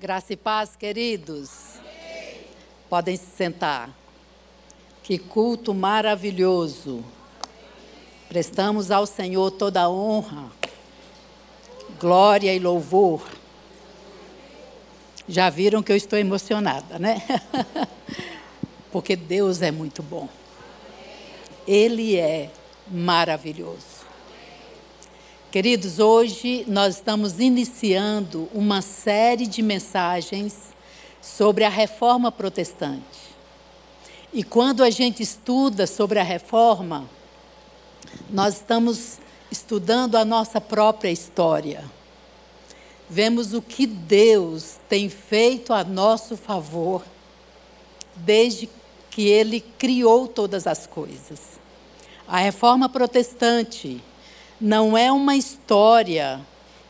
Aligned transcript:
Graça 0.00 0.32
e 0.32 0.36
paz, 0.36 0.76
queridos. 0.76 1.50
Podem 2.88 3.18
se 3.18 3.36
sentar. 3.36 3.90
Que 5.02 5.18
culto 5.18 5.74
maravilhoso. 5.74 7.04
Prestamos 8.26 8.90
ao 8.90 9.04
Senhor 9.04 9.50
toda 9.50 9.82
a 9.82 9.90
honra, 9.90 10.50
glória 12.00 12.54
e 12.54 12.58
louvor. 12.58 13.20
Já 15.28 15.50
viram 15.50 15.82
que 15.82 15.92
eu 15.92 15.96
estou 15.96 16.18
emocionada, 16.18 16.98
né? 16.98 17.22
Porque 18.90 19.14
Deus 19.14 19.60
é 19.60 19.70
muito 19.70 20.02
bom. 20.02 20.30
Ele 21.68 22.16
é 22.16 22.50
maravilhoso. 22.90 23.99
Queridos, 25.50 25.98
hoje 25.98 26.64
nós 26.68 26.94
estamos 26.94 27.40
iniciando 27.40 28.48
uma 28.54 28.80
série 28.80 29.48
de 29.48 29.62
mensagens 29.62 30.68
sobre 31.20 31.64
a 31.64 31.68
reforma 31.68 32.30
protestante. 32.30 33.18
E 34.32 34.44
quando 34.44 34.84
a 34.84 34.90
gente 34.90 35.24
estuda 35.24 35.88
sobre 35.88 36.20
a 36.20 36.22
reforma, 36.22 37.04
nós 38.30 38.58
estamos 38.58 39.18
estudando 39.50 40.14
a 40.14 40.24
nossa 40.24 40.60
própria 40.60 41.10
história. 41.10 41.84
Vemos 43.08 43.52
o 43.52 43.60
que 43.60 43.88
Deus 43.88 44.76
tem 44.88 45.08
feito 45.08 45.72
a 45.72 45.82
nosso 45.82 46.36
favor 46.36 47.02
desde 48.14 48.70
que 49.10 49.26
Ele 49.26 49.60
criou 49.60 50.28
todas 50.28 50.68
as 50.68 50.86
coisas. 50.86 51.58
A 52.28 52.38
reforma 52.38 52.88
protestante 52.88 54.00
não 54.60 54.98
é 54.98 55.10
uma 55.10 55.36
história 55.36 56.40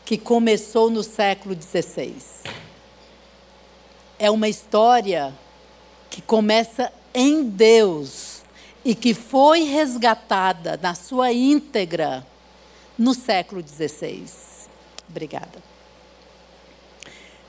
que 0.03 0.17
começou 0.17 0.89
no 0.89 1.03
século 1.03 1.55
XVI. 1.55 2.15
É 4.19 4.29
uma 4.29 4.49
história 4.49 5.33
que 6.09 6.21
começa 6.21 6.91
em 7.13 7.43
Deus 7.43 8.41
e 8.83 8.93
que 8.93 9.13
foi 9.13 9.63
resgatada 9.63 10.77
na 10.81 10.93
sua 10.93 11.31
íntegra 11.31 12.27
no 12.97 13.13
século 13.13 13.63
XVI. 13.65 14.25
Obrigada. 15.09 15.63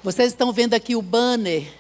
Vocês 0.05 0.29
estão 0.29 0.53
vendo 0.53 0.75
aqui 0.75 0.95
o 0.95 1.03
banner 1.03 1.73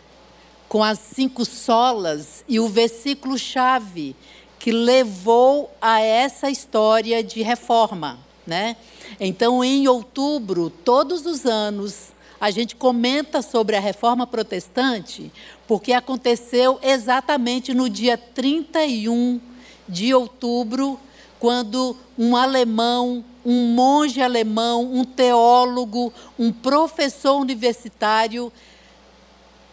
com 0.68 0.82
as 0.82 0.98
cinco 0.98 1.44
solas 1.44 2.44
e 2.48 2.58
o 2.58 2.68
versículo-chave 2.68 4.16
que 4.58 4.72
levou 4.72 5.70
a 5.80 6.00
essa 6.00 6.50
história 6.50 7.22
de 7.22 7.42
reforma. 7.42 8.18
Né? 8.46 8.76
Então, 9.20 9.62
em 9.62 9.86
outubro, 9.86 10.68
todos 10.68 11.26
os 11.26 11.46
anos, 11.46 12.12
a 12.40 12.50
gente 12.50 12.74
comenta 12.74 13.40
sobre 13.40 13.76
a 13.76 13.80
reforma 13.80 14.26
protestante, 14.26 15.30
porque 15.68 15.92
aconteceu 15.92 16.78
exatamente 16.82 17.72
no 17.72 17.88
dia 17.88 18.18
31 18.18 19.40
de 19.88 20.12
outubro, 20.12 20.98
quando 21.38 21.96
um 22.18 22.36
alemão, 22.36 23.24
um 23.44 23.68
monge 23.74 24.20
alemão, 24.20 24.92
um 24.92 25.04
teólogo, 25.04 26.12
um 26.36 26.52
professor 26.52 27.40
universitário 27.40 28.52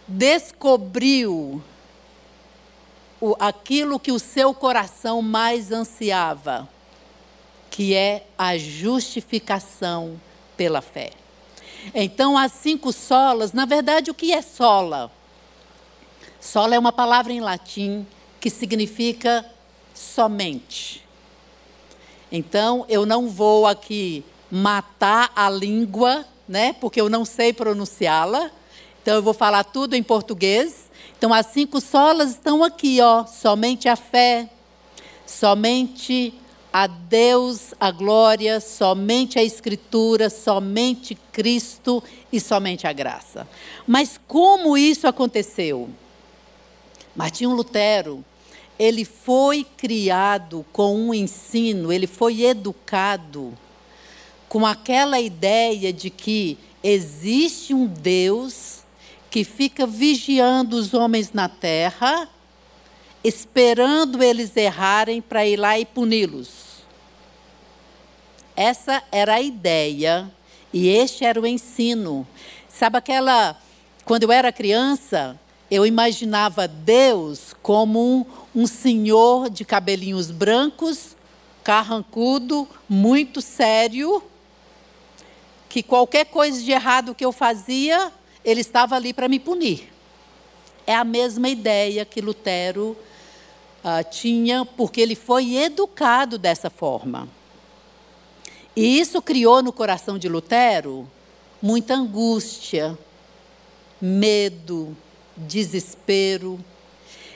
descobriu 0.08 1.62
aquilo 3.40 4.00
que 4.00 4.12
o 4.12 4.20
seu 4.20 4.54
coração 4.54 5.22
mais 5.22 5.72
ansiava 5.72 6.70
que 7.80 7.96
é 7.96 8.26
a 8.38 8.58
justificação 8.58 10.20
pela 10.58 10.82
fé. 10.82 11.12
Então, 11.96 12.38
as 12.38 12.52
cinco 12.52 12.92
solas, 12.92 13.54
na 13.54 13.64
verdade, 13.64 14.12
o 14.12 14.14
que 14.14 14.34
é 14.34 14.42
sola? 14.42 15.10
Sola 16.42 16.76
é 16.76 16.78
uma 16.78 16.92
palavra 16.92 17.32
em 17.32 17.40
latim 17.40 18.06
que 18.38 18.50
significa 18.50 19.50
somente. 19.96 21.08
Então, 22.30 22.86
eu 22.90 23.06
não 23.06 23.30
vou 23.30 23.66
aqui 23.66 24.26
matar 24.52 25.32
a 25.34 25.50
língua, 25.50 26.26
né, 26.50 26.74
porque 26.82 27.00
eu 27.00 27.08
não 27.08 27.24
sei 27.24 27.54
pronunciá-la. 27.54 28.52
Então, 29.02 29.16
eu 29.16 29.24
vou 29.24 29.34
falar 29.34 29.64
tudo 29.64 29.96
em 29.96 30.04
português. 30.04 30.92
Então, 31.18 31.34
as 31.34 31.46
cinco 31.46 31.80
solas 31.80 32.32
estão 32.32 32.62
aqui, 32.62 33.00
ó, 33.00 33.26
somente 33.26 33.88
a 33.88 33.96
fé, 33.96 34.50
somente 35.26 36.34
a 36.72 36.88
Deus 36.88 37.74
a 37.80 37.92
glória, 37.92 38.60
somente 38.60 39.40
a 39.40 39.44
Escritura, 39.44 40.30
somente 40.30 41.16
Cristo 41.32 42.04
e 42.32 42.40
somente 42.40 42.86
a 42.86 42.94
graça. 42.94 43.48
Mas 43.88 44.20
como 44.28 44.78
isso 44.78 45.08
aconteceu? 45.08 45.90
Martinho 47.16 47.54
Lutero, 47.54 48.24
ele 48.78 49.04
foi 49.04 49.66
criado 49.76 50.66
com 50.72 50.96
um 50.96 51.14
ensino, 51.14 51.92
ele 51.92 52.08
foi 52.08 52.44
educado 52.44 53.54
com 54.48 54.66
aquela 54.66 55.20
ideia 55.20 55.92
de 55.92 56.10
que 56.10 56.58
existe 56.84 57.74
um 57.74 57.86
Deus 57.86 58.80
que 59.30 59.44
fica 59.44 59.86
vigiando 59.86 60.76
os 60.76 60.94
homens 60.94 61.34
na 61.34 61.50
terra 61.50 62.28
esperando 63.24 64.24
eles 64.24 64.56
errarem 64.56 65.22
para 65.22 65.46
ir 65.46 65.58
lá 65.58 65.78
e 65.78 65.86
puni-los. 65.86 66.80
Essa 68.56 69.04
era 69.12 69.36
a 69.36 69.42
ideia 69.42 70.30
e 70.74 70.90
este 70.90 71.26
era 71.26 71.40
o 71.40 71.48
ensino. 71.48 72.28
Sabe 72.68 72.98
aquela. 72.98 73.58
Quando 74.06 74.24
eu 74.24 74.32
era 74.32 74.52
criança, 74.52 75.40
eu 75.70 75.86
imaginava 75.86 76.68
Deus 76.68 77.56
como 77.62 78.00
um, 78.00 78.26
um 78.56 78.66
senhor 78.66 79.50
de 79.50 79.64
cabelinhos 79.64 80.32
brancos, 80.32 81.16
carrancudo, 81.64 82.68
muito 82.88 83.40
sério, 83.40 84.24
que 85.70 85.84
qualquer 85.84 86.26
coisa 86.26 86.62
de 86.62 86.72
errado 86.72 87.14
que 87.14 87.24
eu 87.24 87.32
fazia, 87.32 88.12
ele 88.44 88.62
estava 88.62 88.96
ali 88.96 89.14
para 89.14 89.28
me 89.28 89.40
punir. 89.40 89.94
É 90.88 90.96
a 90.96 91.04
mesma 91.04 91.48
ideia 91.48 92.04
que 92.04 92.20
Lutero 92.20 92.98
uh, 93.84 94.10
tinha, 94.10 94.66
porque 94.66 95.02
ele 95.02 95.16
foi 95.16 95.56
educado 95.56 96.38
dessa 96.38 96.70
forma. 96.70 97.28
E 98.76 99.00
isso 99.00 99.22
criou 99.22 99.62
no 99.62 99.74
coração 99.74 100.18
de 100.18 100.30
Lutero 100.30 101.10
muita 101.62 101.94
angústia, 101.94 102.98
medo, 104.00 104.96
desespero 105.36 106.60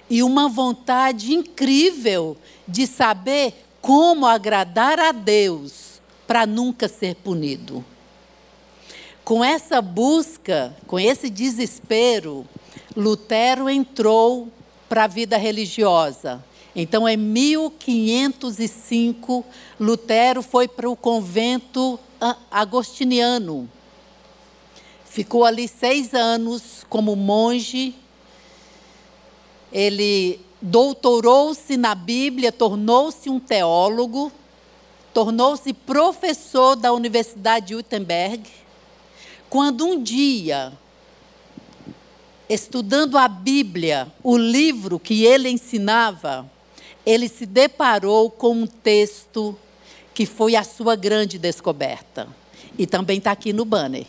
e 0.09 0.24
uma 0.24 0.48
vontade 0.48 1.34
incrível 1.34 2.38
de 2.68 2.88
saber 2.88 3.66
como 3.82 4.26
agradar 4.26 5.00
a 5.00 5.12
Deus 5.12 6.02
para 6.26 6.46
nunca 6.46 6.88
ser 6.88 7.16
punido. 7.16 7.84
Com 9.24 9.44
essa 9.44 9.82
busca, 9.82 10.76
com 10.88 11.00
esse 11.00 11.30
desespero, 11.30 12.46
Lutero 12.96 13.70
entrou 13.70 14.50
para 14.94 15.06
a 15.06 15.08
vida 15.08 15.38
religiosa. 15.38 16.46
Então, 16.76 17.09
em 17.09 17.18
1505, 17.18 19.44
Lutero 19.80 20.44
foi 20.44 20.68
para 20.68 20.88
o 20.88 20.96
convento 20.96 22.00
agostiniano. 22.52 23.68
Ficou 25.03 25.46
ali 25.46 25.68
seis 25.68 26.14
anos 26.14 26.86
como 26.88 27.16
monge. 27.16 27.96
Ele 29.72 30.40
doutorou-se 30.62 31.76
na 31.76 31.96
Bíblia, 31.96 32.52
tornou-se 32.52 33.32
um 33.32 33.40
teólogo, 33.40 34.32
tornou-se 35.12 35.74
professor 35.74 36.76
da 36.76 36.94
Universidade 36.94 37.70
de 37.70 37.76
Wittenberg. 37.76 38.48
Quando 39.50 39.88
um 39.88 40.00
dia 40.00 40.72
estudando 42.50 43.17
a 43.17 43.28
Bíblia, 43.28 44.08
o 44.23 44.38
livro 44.38 45.00
que 45.00 45.23
ele 45.26 45.50
ensinava, 45.50 46.50
ele 47.06 47.28
se 47.28 47.46
deparou 47.46 48.29
com 48.29 48.53
um 48.53 48.67
texto 48.67 49.58
que 50.14 50.26
foi 50.26 50.56
a 50.56 50.64
sua 50.64 50.96
grande 50.96 51.38
descoberta. 51.38 52.28
E 52.78 52.85
também 52.85 53.17
está 53.17 53.32
aqui 53.32 53.53
no 53.53 53.66
banner. 53.66 54.06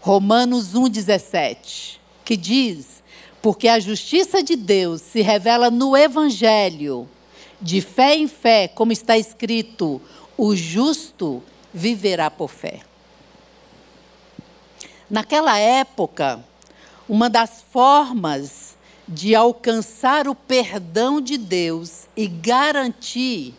Romanos 0.00 0.74
1,17, 0.74 1.98
que 2.24 2.36
diz: 2.36 3.02
Porque 3.40 3.68
a 3.68 3.78
justiça 3.78 4.42
de 4.42 4.56
Deus 4.56 5.00
se 5.00 5.20
revela 5.22 5.70
no 5.70 5.96
Evangelho, 5.96 7.08
de 7.60 7.80
fé 7.80 8.16
em 8.16 8.26
fé, 8.26 8.68
como 8.68 8.92
está 8.92 9.16
escrito: 9.18 10.00
o 10.36 10.56
justo 10.56 11.42
viverá 11.72 12.30
por 12.30 12.48
fé. 12.48 12.80
Naquela 15.08 15.58
época, 15.58 16.42
uma 17.12 17.28
das 17.28 17.62
formas 17.70 18.74
de 19.06 19.34
alcançar 19.34 20.26
o 20.26 20.34
perdão 20.34 21.20
de 21.20 21.36
Deus 21.36 22.06
e 22.16 22.26
garantir, 22.26 23.52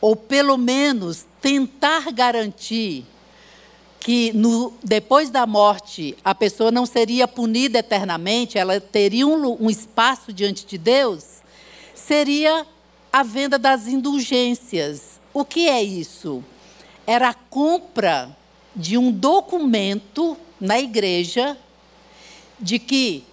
ou 0.00 0.14
pelo 0.14 0.56
menos 0.56 1.26
tentar 1.40 2.12
garantir, 2.12 3.04
que 3.98 4.32
no, 4.32 4.72
depois 4.80 5.28
da 5.28 5.44
morte 5.44 6.16
a 6.24 6.36
pessoa 6.36 6.70
não 6.70 6.86
seria 6.86 7.26
punida 7.26 7.80
eternamente, 7.80 8.56
ela 8.56 8.80
teria 8.80 9.26
um, 9.26 9.64
um 9.64 9.68
espaço 9.68 10.32
diante 10.32 10.64
de 10.64 10.78
Deus, 10.78 11.42
seria 11.96 12.64
a 13.12 13.24
venda 13.24 13.58
das 13.58 13.88
indulgências. 13.88 15.20
O 15.34 15.44
que 15.44 15.68
é 15.68 15.82
isso? 15.82 16.44
Era 17.04 17.30
a 17.30 17.34
compra 17.34 18.30
de 18.76 18.96
um 18.96 19.10
documento 19.10 20.36
na 20.60 20.78
igreja 20.78 21.58
de 22.62 22.78
que 22.78 23.24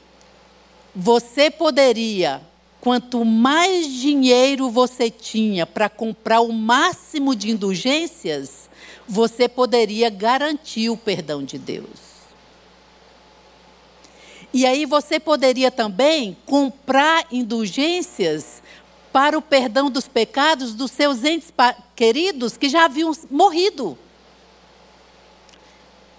você 0.94 1.52
poderia, 1.52 2.42
quanto 2.82 3.24
mais 3.24 3.88
dinheiro 3.88 4.72
você 4.72 5.10
tinha 5.10 5.68
para 5.68 5.88
comprar 5.88 6.42
o 6.42 6.52
máximo 6.52 7.36
de 7.36 7.52
indulgências, 7.52 8.68
você 9.08 9.48
poderia 9.48 10.10
garantir 10.10 10.90
o 10.90 10.98
perdão 10.98 11.44
de 11.44 11.60
Deus. 11.60 12.10
E 14.52 14.66
aí 14.66 14.86
você 14.86 15.20
poderia 15.20 15.70
também 15.70 16.36
comprar 16.46 17.28
indulgências 17.32 18.64
para 19.14 19.38
o 19.38 19.42
perdão 19.42 19.92
dos 19.92 20.08
pecados 20.08 20.74
dos 20.74 20.92
seus 20.92 21.24
entes 21.24 21.54
queridos 21.96 22.58
que 22.58 22.68
já 22.68 22.86
haviam 22.86 23.12
morrido. 23.30 23.98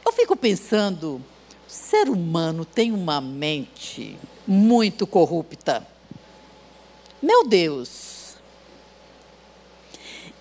Eu 0.07 0.13
fico 0.13 0.37
pensando, 0.37 1.25
ser 1.71 2.09
humano 2.09 2.65
tem 2.65 2.93
uma 2.93 3.21
mente 3.21 4.17
muito 4.47 5.07
corrupta. 5.07 5.87
Meu 7.23 7.47
Deus. 7.47 8.35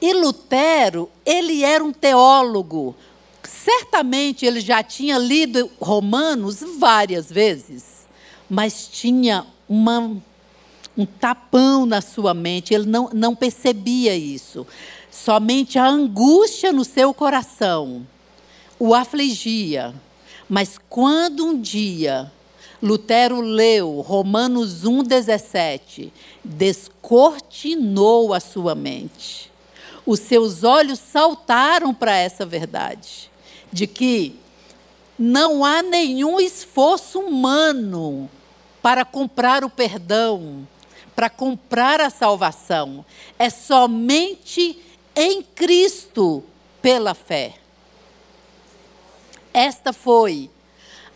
E 0.01 0.13
Lutero, 0.13 1.09
ele 1.25 1.63
era 1.63 1.83
um 1.83 1.91
teólogo. 1.91 2.95
Certamente 3.43 4.45
ele 4.45 4.59
já 4.59 4.81
tinha 4.81 5.17
lido 5.17 5.69
Romanos 5.79 6.63
várias 6.77 7.31
vezes, 7.31 8.07
mas 8.49 8.87
tinha 8.87 9.45
uma, 9.67 10.17
um 10.97 11.05
tapão 11.05 11.85
na 11.85 12.01
sua 12.01 12.33
mente, 12.33 12.73
ele 12.73 12.85
não, 12.85 13.09
não 13.13 13.35
percebia 13.35 14.15
isso. 14.15 14.65
Somente 15.11 15.77
a 15.77 15.87
angústia 15.87 16.71
no 16.71 16.85
seu 16.85 17.13
coração 17.13 18.05
o 18.79 18.95
afligia. 18.95 19.93
Mas 20.49 20.79
quando 20.89 21.45
um 21.45 21.61
dia 21.61 22.31
Lutero 22.81 23.41
leu 23.41 23.99
Romanos 24.01 24.83
1,17, 24.83 26.11
descortinou 26.43 28.33
a 28.33 28.39
sua 28.39 28.73
mente. 28.73 29.51
Os 30.05 30.21
seus 30.21 30.63
olhos 30.63 30.97
saltaram 30.97 31.93
para 31.93 32.15
essa 32.15 32.45
verdade, 32.45 33.29
de 33.71 33.85
que 33.85 34.39
não 35.17 35.65
há 35.65 35.83
nenhum 35.83 36.39
esforço 36.39 37.19
humano 37.19 38.29
para 38.81 39.03
comprar 39.03 39.63
o 39.65 39.69
perdão, 39.69 40.65
para 41.13 41.29
comprar 41.29 41.99
a 41.99 42.09
salvação. 42.09 43.05
É 43.37 43.49
somente 43.49 44.81
em 45.13 45.43
Cristo 45.43 46.41
pela 46.81 47.13
fé. 47.13 47.55
Esta 49.59 49.91
foi 49.91 50.49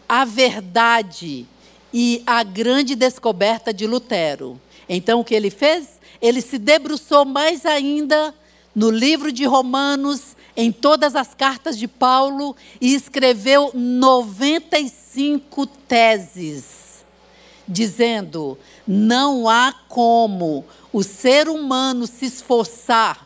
a 0.07 0.25
verdade 0.25 1.47
e 1.93 2.21
a 2.27 2.43
grande 2.43 2.93
descoberta 2.93 3.73
de 3.73 3.87
Lutero. 3.87 4.59
Então, 4.89 5.21
o 5.21 5.23
que 5.23 5.33
ele 5.33 5.49
fez? 5.49 6.01
Ele 6.21 6.41
se 6.41 6.57
debruçou 6.57 7.23
mais 7.23 7.65
ainda 7.65 8.35
no 8.75 8.89
livro 8.89 9.31
de 9.31 9.45
Romanos, 9.45 10.35
em 10.57 10.73
todas 10.73 11.15
as 11.15 11.33
cartas 11.33 11.77
de 11.77 11.87
Paulo, 11.87 12.53
e 12.81 12.93
escreveu 12.93 13.71
95 13.73 15.65
teses, 15.65 17.05
dizendo: 17.65 18.57
não 18.85 19.47
há 19.47 19.73
como 19.87 20.65
o 20.91 21.01
ser 21.01 21.47
humano 21.47 22.05
se 22.05 22.25
esforçar, 22.25 23.25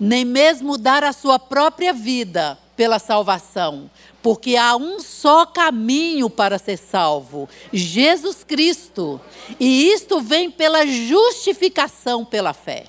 nem 0.00 0.24
mesmo 0.24 0.78
dar 0.78 1.04
a 1.04 1.12
sua 1.12 1.38
própria 1.38 1.92
vida 1.92 2.56
pela 2.80 2.98
salvação, 2.98 3.90
porque 4.22 4.56
há 4.56 4.74
um 4.74 5.00
só 5.00 5.44
caminho 5.44 6.30
para 6.30 6.58
ser 6.58 6.78
salvo: 6.78 7.46
Jesus 7.70 8.42
Cristo. 8.42 9.20
E 9.60 9.92
isto 9.92 10.18
vem 10.22 10.50
pela 10.50 10.86
justificação 10.86 12.24
pela 12.24 12.54
fé. 12.54 12.86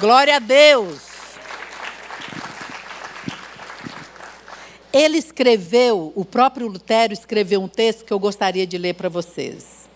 Glória 0.00 0.36
a 0.36 0.38
Deus. 0.38 1.02
Ele 4.90 5.18
escreveu, 5.18 6.14
o 6.16 6.24
próprio 6.24 6.66
Lutero 6.66 7.12
escreveu 7.12 7.60
um 7.60 7.68
texto 7.68 8.06
que 8.06 8.12
eu 8.12 8.18
gostaria 8.18 8.66
de 8.66 8.78
ler 8.78 8.94
para 8.94 9.10
vocês. 9.10 9.86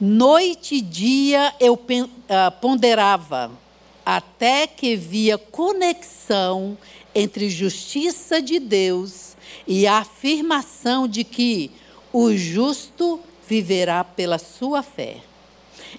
Noite 0.00 0.76
e 0.76 0.80
dia 0.80 1.54
eu 1.60 1.78
ah, 2.30 2.50
ponderava 2.50 3.63
até 4.04 4.66
que 4.66 4.96
via 4.96 5.38
conexão 5.38 6.76
entre 7.14 7.48
justiça 7.48 8.42
de 8.42 8.58
Deus 8.58 9.36
e 9.66 9.86
a 9.86 9.98
afirmação 9.98 11.06
de 11.06 11.24
que 11.24 11.70
o 12.12 12.34
justo 12.34 13.20
viverá 13.48 14.02
pela 14.04 14.38
sua 14.38 14.82
fé. 14.82 15.18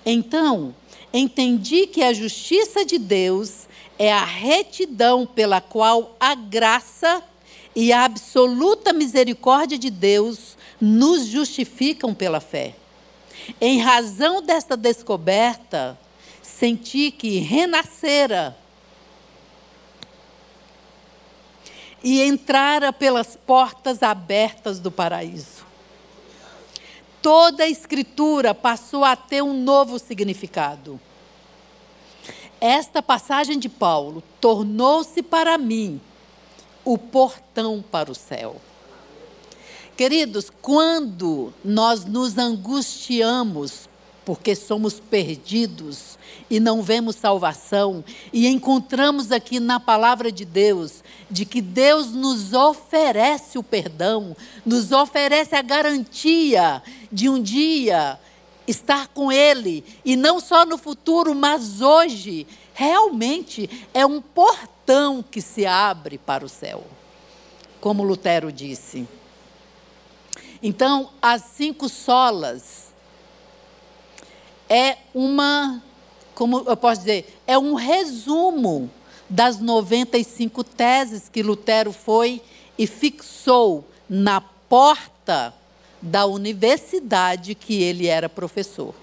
Então, 0.05 0.75
entendi 1.13 1.87
que 1.87 2.03
a 2.03 2.13
justiça 2.13 2.85
de 2.85 2.97
Deus 2.97 3.67
é 3.97 4.11
a 4.11 4.25
retidão 4.25 5.25
pela 5.25 5.61
qual 5.61 6.15
a 6.19 6.35
graça 6.35 7.23
e 7.75 7.91
a 7.91 8.05
absoluta 8.05 8.93
misericórdia 8.93 9.77
de 9.77 9.89
Deus 9.89 10.57
nos 10.79 11.25
justificam 11.25 12.13
pela 12.13 12.39
fé. 12.39 12.75
Em 13.59 13.79
razão 13.79 14.41
desta 14.41 14.75
descoberta, 14.75 15.97
senti 16.57 17.11
que 17.11 17.39
renascera 17.39 18.57
e 22.01 22.21
entrara 22.21 22.93
pelas 22.93 23.35
portas 23.35 24.01
abertas 24.01 24.79
do 24.79 24.89
paraíso. 24.89 25.65
Toda 27.21 27.63
a 27.63 27.69
escritura 27.69 28.53
passou 28.53 29.03
a 29.03 29.15
ter 29.15 29.41
um 29.41 29.53
novo 29.53 29.99
significado. 29.99 30.99
Esta 32.61 33.01
passagem 33.01 33.59
de 33.59 33.67
Paulo 33.67 34.23
tornou-se 34.39 35.21
para 35.21 35.57
mim 35.57 35.99
o 36.85 36.97
portão 36.97 37.83
para 37.91 38.11
o 38.11 38.15
céu. 38.15 38.61
Queridos, 39.97 40.49
quando 40.61 41.53
nós 41.63 42.05
nos 42.05 42.37
angustiamos 42.37 43.89
porque 44.25 44.55
somos 44.55 44.99
perdidos 44.99 46.17
e 46.49 46.59
não 46.59 46.81
vemos 46.81 47.15
salvação, 47.15 48.03
e 48.33 48.47
encontramos 48.47 49.31
aqui 49.31 49.59
na 49.59 49.79
palavra 49.79 50.31
de 50.31 50.43
Deus 50.43 51.03
de 51.29 51.45
que 51.45 51.61
Deus 51.61 52.11
nos 52.11 52.53
oferece 52.53 53.57
o 53.57 53.63
perdão, 53.63 54.35
nos 54.65 54.91
oferece 54.91 55.55
a 55.55 55.61
garantia 55.61 56.81
de 57.11 57.29
um 57.29 57.41
dia 57.41 58.19
estar 58.67 59.07
com 59.09 59.31
Ele, 59.31 59.85
e 60.03 60.15
não 60.15 60.39
só 60.39 60.65
no 60.65 60.77
futuro, 60.77 61.35
mas 61.35 61.81
hoje, 61.81 62.47
realmente 62.73 63.69
é 63.93 64.05
um 64.05 64.19
portão 64.19 65.23
que 65.23 65.39
se 65.39 65.65
abre 65.65 66.17
para 66.17 66.43
o 66.43 66.49
céu, 66.49 66.83
como 67.79 68.03
Lutero 68.03 68.51
disse. 68.51 69.07
Então, 70.63 71.11
as 71.21 71.43
cinco 71.55 71.87
solas 71.87 72.84
é 74.69 74.97
uma, 75.13 75.81
como 76.33 76.63
eu 76.67 76.77
posso 76.77 77.01
dizer, 77.01 77.39
é 77.45 77.57
um 77.57 77.73
resumo 77.73 78.89
das 79.29 79.59
95 79.59 80.63
teses 80.63 81.29
que 81.29 81.41
Lutero 81.41 81.91
foi 81.91 82.41
e 82.77 82.85
fixou 82.85 83.87
na 84.09 84.41
porta 84.41 85.53
da 86.01 86.25
universidade 86.25 87.55
que 87.55 87.81
ele 87.81 88.07
era 88.07 88.29
professor, 88.29 88.93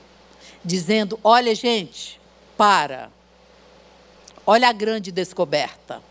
dizendo: 0.64 1.18
olha, 1.24 1.54
gente, 1.54 2.20
para. 2.56 3.10
Olha 4.46 4.68
a 4.68 4.72
grande 4.72 5.12
descoberta. 5.12 6.02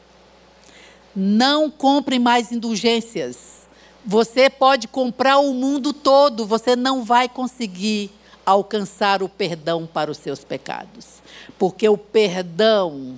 Não 1.14 1.70
compre 1.70 2.18
mais 2.18 2.52
indulgências. 2.52 3.68
Você 4.06 4.50
pode 4.50 4.88
comprar 4.88 5.38
o 5.38 5.54
mundo 5.54 5.94
todo, 5.94 6.46
você 6.46 6.76
não 6.76 7.04
vai 7.04 7.28
conseguir 7.28 8.10
alcançar 8.52 9.24
o 9.24 9.30
perdão 9.30 9.88
para 9.88 10.12
os 10.12 10.18
seus 10.18 10.44
pecados. 10.44 11.22
Porque 11.58 11.88
o 11.88 11.98
perdão 11.98 13.18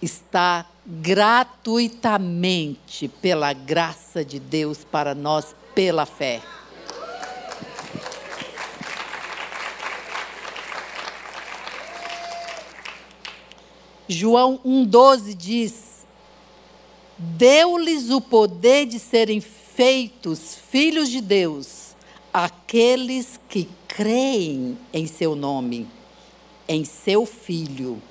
está 0.00 0.66
gratuitamente 0.86 3.08
pela 3.08 3.52
graça 3.52 4.24
de 4.24 4.38
Deus 4.38 4.84
para 4.84 5.12
nós 5.14 5.56
pela 5.74 6.06
fé. 6.06 6.40
João 14.08 14.60
1,12 14.64 15.34
diz: 15.34 15.86
deu-lhes 17.18 18.10
o 18.10 18.20
poder 18.20 18.86
de 18.86 18.98
serem 18.98 19.40
feitos 19.40 20.56
filhos 20.70 21.08
de 21.08 21.20
Deus, 21.20 21.94
aqueles 22.32 23.40
que 23.48 23.68
creem 23.96 24.78
em 24.92 25.06
seu 25.06 25.34
nome, 25.34 25.88
em 26.68 26.84
seu 26.84 27.24
filho. 27.24 28.02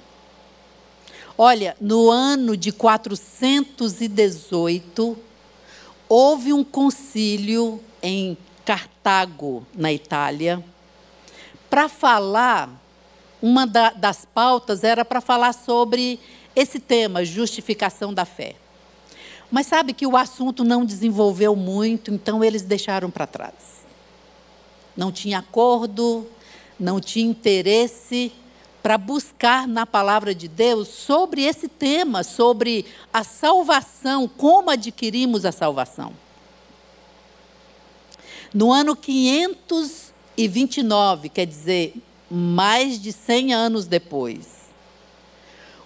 Olha, 1.37 1.77
no 1.79 2.09
ano 2.09 2.57
de 2.57 2.71
418, 2.71 5.15
houve 6.09 6.51
um 6.51 6.63
concílio 6.63 7.79
em 8.01 8.35
Cartago, 8.65 9.63
na 9.75 9.93
Itália, 9.93 10.65
para 11.69 11.87
falar, 11.87 12.67
uma 13.39 13.67
da, 13.67 13.91
das 13.91 14.25
pautas 14.25 14.83
era 14.83 15.05
para 15.05 15.21
falar 15.21 15.53
sobre 15.53 16.19
esse 16.55 16.79
tema, 16.79 17.23
justificação 17.23 18.11
da 18.11 18.25
fé. 18.25 18.55
Mas 19.51 19.67
sabe 19.67 19.93
que 19.93 20.07
o 20.07 20.17
assunto 20.17 20.63
não 20.63 20.83
desenvolveu 20.83 21.55
muito, 21.55 22.11
então 22.11 22.43
eles 22.43 22.63
deixaram 22.63 23.11
para 23.11 23.27
trás. 23.27 23.84
Não 24.95 25.11
tinha 25.11 25.39
acordo, 25.39 26.27
não 26.79 26.99
tinha 26.99 27.25
interesse 27.25 28.31
para 28.81 28.95
buscar 28.97 29.67
na 29.67 29.85
palavra 29.85 30.33
de 30.35 30.47
Deus 30.47 30.87
sobre 30.87 31.43
esse 31.43 31.67
tema, 31.67 32.23
sobre 32.23 32.85
a 33.11 33.21
salvação, 33.23 34.27
como 34.27 34.69
adquirimos 34.69 35.43
a 35.43 35.51
salvação. 35.51 36.13
No 38.53 38.71
ano 38.71 38.95
529, 38.95 41.29
quer 41.29 41.47
dizer, 41.47 41.95
mais 42.29 43.01
de 43.01 43.11
100 43.11 43.53
anos 43.53 43.87
depois, 43.87 44.65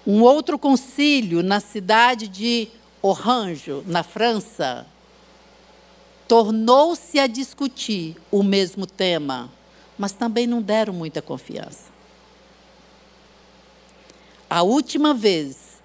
um 0.05 0.21
outro 0.21 0.59
concílio 0.59 1.41
na 1.41 1.59
cidade 1.59 2.27
de 2.27 2.67
Orange, 3.01 3.81
na 3.85 4.03
França, 4.03 4.85
tornou-se 6.29 7.19
a 7.19 7.27
discutir 7.27 8.15
o 8.31 8.41
mesmo 8.41 8.85
tema, 8.85 9.51
mas 9.97 10.13
também 10.13 10.47
não 10.47 10.61
deram 10.61 10.93
muita 10.93 11.21
confiança 11.21 11.99
a 14.49 14.63
última 14.63 15.13
vez 15.13 15.77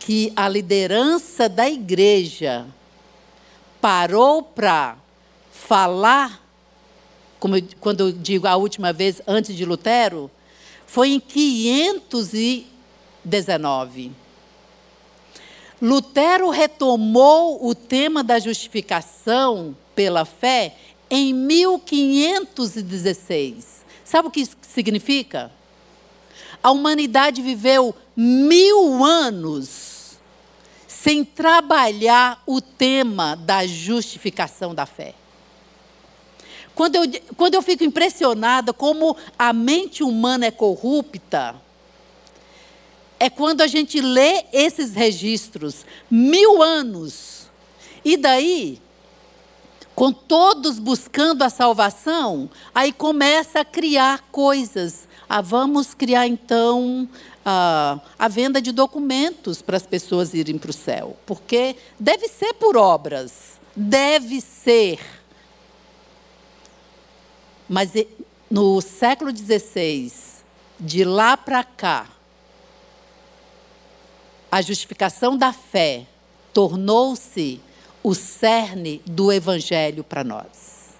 que 0.00 0.32
a 0.34 0.48
liderança 0.48 1.48
da 1.48 1.70
igreja 1.70 2.66
parou 3.80 4.42
para 4.42 4.96
falar, 5.52 6.44
como 7.38 7.54
eu, 7.56 7.62
quando 7.80 8.00
eu 8.00 8.10
digo 8.10 8.48
a 8.48 8.56
última 8.56 8.92
vez 8.92 9.22
antes 9.26 9.56
de 9.56 9.64
Lutero, 9.64 10.30
foi 10.86 11.10
em 11.10 11.20
519. 11.20 14.10
Lutero 15.80 16.50
retomou 16.50 17.64
o 17.64 17.72
tema 17.72 18.24
da 18.24 18.40
justificação 18.40 19.76
pela 19.98 20.24
fé 20.24 20.76
em 21.10 21.34
1516. 21.34 23.84
Sabe 24.04 24.28
o 24.28 24.30
que 24.30 24.42
isso 24.42 24.56
significa? 24.62 25.50
A 26.62 26.70
humanidade 26.70 27.42
viveu 27.42 27.92
mil 28.16 29.04
anos 29.04 30.16
sem 30.86 31.24
trabalhar 31.24 32.40
o 32.46 32.60
tema 32.60 33.34
da 33.34 33.66
justificação 33.66 34.72
da 34.72 34.86
fé. 34.86 35.16
Quando 36.76 36.94
eu, 36.94 37.02
quando 37.36 37.54
eu 37.54 37.62
fico 37.62 37.82
impressionada 37.82 38.72
como 38.72 39.16
a 39.36 39.52
mente 39.52 40.04
humana 40.04 40.46
é 40.46 40.52
corrupta, 40.52 41.56
é 43.18 43.28
quando 43.28 43.62
a 43.62 43.66
gente 43.66 44.00
lê 44.00 44.44
esses 44.52 44.94
registros, 44.94 45.84
mil 46.08 46.62
anos, 46.62 47.48
e 48.04 48.16
daí, 48.16 48.80
com 49.98 50.12
todos 50.12 50.78
buscando 50.78 51.42
a 51.42 51.50
salvação, 51.50 52.48
aí 52.72 52.92
começa 52.92 53.58
a 53.60 53.64
criar 53.64 54.28
coisas 54.30 55.08
ah, 55.28 55.42
vamos 55.42 55.92
criar 55.92 56.26
então 56.26 57.06
a 57.44 58.28
venda 58.28 58.62
de 58.62 58.72
documentos 58.72 59.60
para 59.60 59.76
as 59.76 59.86
pessoas 59.86 60.32
irem 60.32 60.56
para 60.56 60.70
o 60.70 60.72
céu. 60.72 61.16
Porque 61.26 61.76
deve 61.98 62.28
ser 62.28 62.54
por 62.54 62.76
obras. 62.76 63.58
Deve 63.76 64.40
ser. 64.40 64.98
Mas 67.68 67.92
no 68.50 68.80
século 68.80 69.34
XVI, 69.34 70.12
de 70.80 71.04
lá 71.04 71.36
para 71.36 71.62
cá, 71.62 72.06
a 74.50 74.62
justificação 74.62 75.36
da 75.36 75.52
fé 75.52 76.06
tornou-se 76.54 77.60
o 78.02 78.14
cerne 78.14 79.02
do 79.06 79.32
evangelho 79.32 80.04
para 80.04 80.22
nós. 80.22 80.96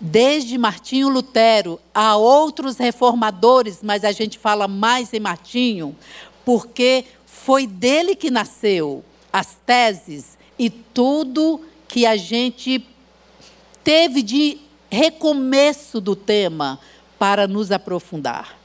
Desde 0.00 0.58
Martinho 0.58 1.08
Lutero 1.08 1.80
a 1.94 2.16
outros 2.16 2.76
reformadores, 2.76 3.80
mas 3.82 4.04
a 4.04 4.12
gente 4.12 4.38
fala 4.38 4.68
mais 4.68 5.12
em 5.12 5.20
Martinho, 5.20 5.96
porque 6.44 7.04
foi 7.24 7.66
dele 7.66 8.14
que 8.14 8.30
nasceu 8.30 9.04
as 9.32 9.56
teses 9.64 10.36
e 10.58 10.68
tudo 10.68 11.60
que 11.88 12.06
a 12.06 12.16
gente 12.16 12.86
teve 13.82 14.22
de 14.22 14.58
recomeço 14.90 16.00
do 16.00 16.14
tema 16.14 16.78
para 17.18 17.46
nos 17.46 17.72
aprofundar. 17.72 18.63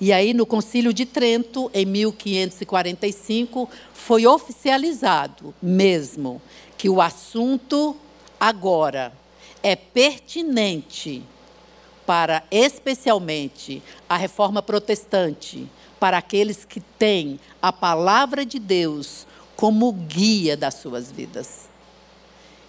E 0.00 0.12
aí, 0.14 0.32
no 0.32 0.46
Concílio 0.46 0.94
de 0.94 1.04
Trento, 1.04 1.70
em 1.74 1.84
1545, 1.84 3.68
foi 3.92 4.26
oficializado 4.26 5.54
mesmo 5.60 6.40
que 6.78 6.88
o 6.88 7.02
assunto 7.02 7.94
agora 8.38 9.12
é 9.62 9.76
pertinente 9.76 11.22
para, 12.06 12.42
especialmente, 12.50 13.82
a 14.08 14.16
reforma 14.16 14.62
protestante, 14.62 15.68
para 16.00 16.16
aqueles 16.16 16.64
que 16.64 16.80
têm 16.80 17.38
a 17.60 17.70
palavra 17.70 18.46
de 18.46 18.58
Deus 18.58 19.26
como 19.54 19.92
guia 19.92 20.56
das 20.56 20.74
suas 20.74 21.12
vidas. 21.12 21.68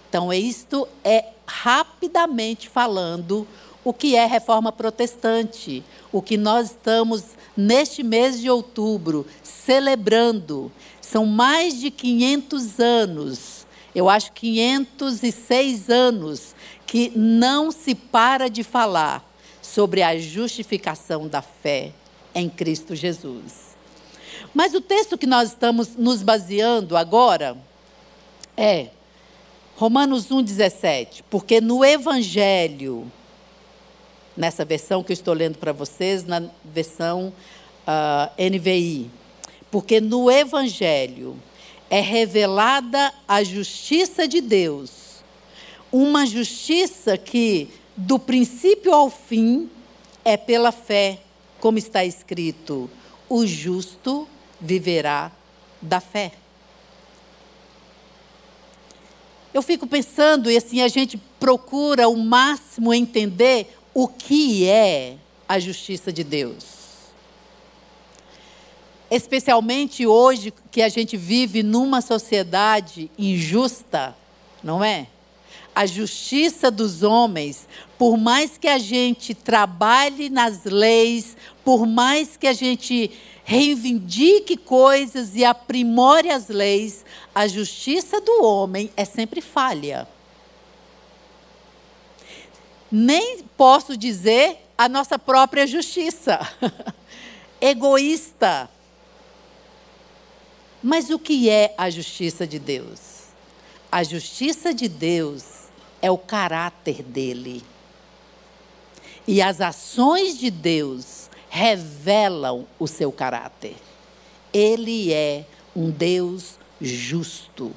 Então, 0.06 0.30
isto 0.30 0.86
é 1.02 1.28
rapidamente 1.46 2.68
falando 2.68 3.48
o 3.84 3.92
que 3.92 4.14
é 4.14 4.26
reforma 4.26 4.70
protestante, 4.70 5.82
o 6.12 6.22
que 6.22 6.36
nós 6.36 6.70
estamos 6.70 7.24
neste 7.56 8.02
mês 8.02 8.40
de 8.40 8.48
outubro 8.48 9.26
celebrando. 9.42 10.70
São 11.00 11.26
mais 11.26 11.78
de 11.80 11.90
500 11.90 12.80
anos, 12.80 13.66
eu 13.94 14.08
acho 14.08 14.32
506 14.32 15.90
anos 15.90 16.54
que 16.86 17.12
não 17.16 17.70
se 17.70 17.94
para 17.94 18.48
de 18.48 18.62
falar 18.62 19.28
sobre 19.60 20.02
a 20.02 20.18
justificação 20.18 21.28
da 21.28 21.42
fé 21.42 21.92
em 22.34 22.48
Cristo 22.48 22.94
Jesus. 22.94 23.72
Mas 24.54 24.74
o 24.74 24.80
texto 24.80 25.16
que 25.16 25.26
nós 25.26 25.50
estamos 25.50 25.96
nos 25.96 26.22
baseando 26.22 26.96
agora 26.96 27.56
é 28.56 28.88
Romanos 29.76 30.28
1,17. 30.28 31.22
Porque 31.30 31.60
no 31.60 31.84
Evangelho, 31.84 33.10
nessa 34.36 34.64
versão 34.64 35.02
que 35.02 35.12
estou 35.12 35.34
lendo 35.34 35.58
para 35.58 35.72
vocês, 35.72 36.24
na 36.24 36.42
versão 36.64 37.28
uh, 37.28 37.32
ah, 37.86 38.32
NVI, 38.38 39.10
porque 39.70 40.00
no 40.00 40.30
Evangelho 40.30 41.36
é 41.90 42.00
revelada 42.00 43.12
a 43.28 43.42
justiça 43.42 44.26
de 44.26 44.40
Deus 44.40 45.02
uma 45.92 46.24
justiça 46.24 47.18
que, 47.18 47.68
do 47.94 48.18
princípio 48.18 48.94
ao 48.94 49.10
fim, 49.10 49.68
é 50.24 50.38
pela 50.38 50.72
fé, 50.72 51.20
como 51.60 51.76
está 51.76 52.02
escrito: 52.02 52.90
o 53.28 53.46
justo 53.46 54.26
viverá 54.58 55.30
da 55.80 56.00
fé. 56.00 56.32
Eu 59.52 59.60
fico 59.60 59.86
pensando, 59.86 60.50
e 60.50 60.56
assim 60.56 60.80
a 60.80 60.88
gente 60.88 61.18
procura 61.38 62.08
o 62.08 62.16
máximo 62.16 62.94
entender 62.94 63.78
o 63.94 64.08
que 64.08 64.68
é 64.68 65.16
a 65.48 65.58
justiça 65.58 66.12
de 66.12 66.24
Deus. 66.24 66.82
Especialmente 69.10 70.06
hoje 70.06 70.52
que 70.70 70.80
a 70.80 70.88
gente 70.88 71.16
vive 71.16 71.62
numa 71.62 72.00
sociedade 72.00 73.10
injusta, 73.18 74.16
não 74.62 74.82
é? 74.82 75.06
a 75.74 75.86
justiça 75.86 76.70
dos 76.70 77.02
homens, 77.02 77.66
por 77.98 78.16
mais 78.16 78.58
que 78.58 78.68
a 78.68 78.78
gente 78.78 79.34
trabalhe 79.34 80.28
nas 80.28 80.64
leis, 80.64 81.36
por 81.64 81.86
mais 81.86 82.36
que 82.36 82.46
a 82.46 82.52
gente 82.52 83.10
reivindique 83.44 84.56
coisas 84.56 85.34
e 85.34 85.44
aprimore 85.44 86.30
as 86.30 86.48
leis, 86.48 87.04
a 87.34 87.48
justiça 87.48 88.20
do 88.20 88.44
homem 88.44 88.90
é 88.96 89.04
sempre 89.04 89.40
falha. 89.40 90.06
Nem 92.92 93.42
posso 93.56 93.96
dizer 93.96 94.58
a 94.76 94.86
nossa 94.86 95.18
própria 95.18 95.66
justiça. 95.66 96.38
Egoísta. 97.58 98.68
Mas 100.82 101.08
o 101.08 101.18
que 101.18 101.48
é 101.48 101.74
a 101.78 101.88
justiça 101.88 102.46
de 102.46 102.58
Deus? 102.58 103.22
A 103.90 104.02
justiça 104.02 104.74
de 104.74 104.88
Deus 104.88 105.44
é 106.02 106.10
o 106.10 106.18
caráter 106.18 107.02
dele. 107.02 107.64
E 109.26 109.40
as 109.40 109.60
ações 109.60 110.38
de 110.38 110.50
Deus 110.50 111.30
revelam 111.48 112.66
o 112.78 112.88
seu 112.88 113.12
caráter. 113.12 113.76
Ele 114.52 115.12
é 115.12 115.46
um 115.74 115.90
Deus 115.90 116.58
justo. 116.80 117.72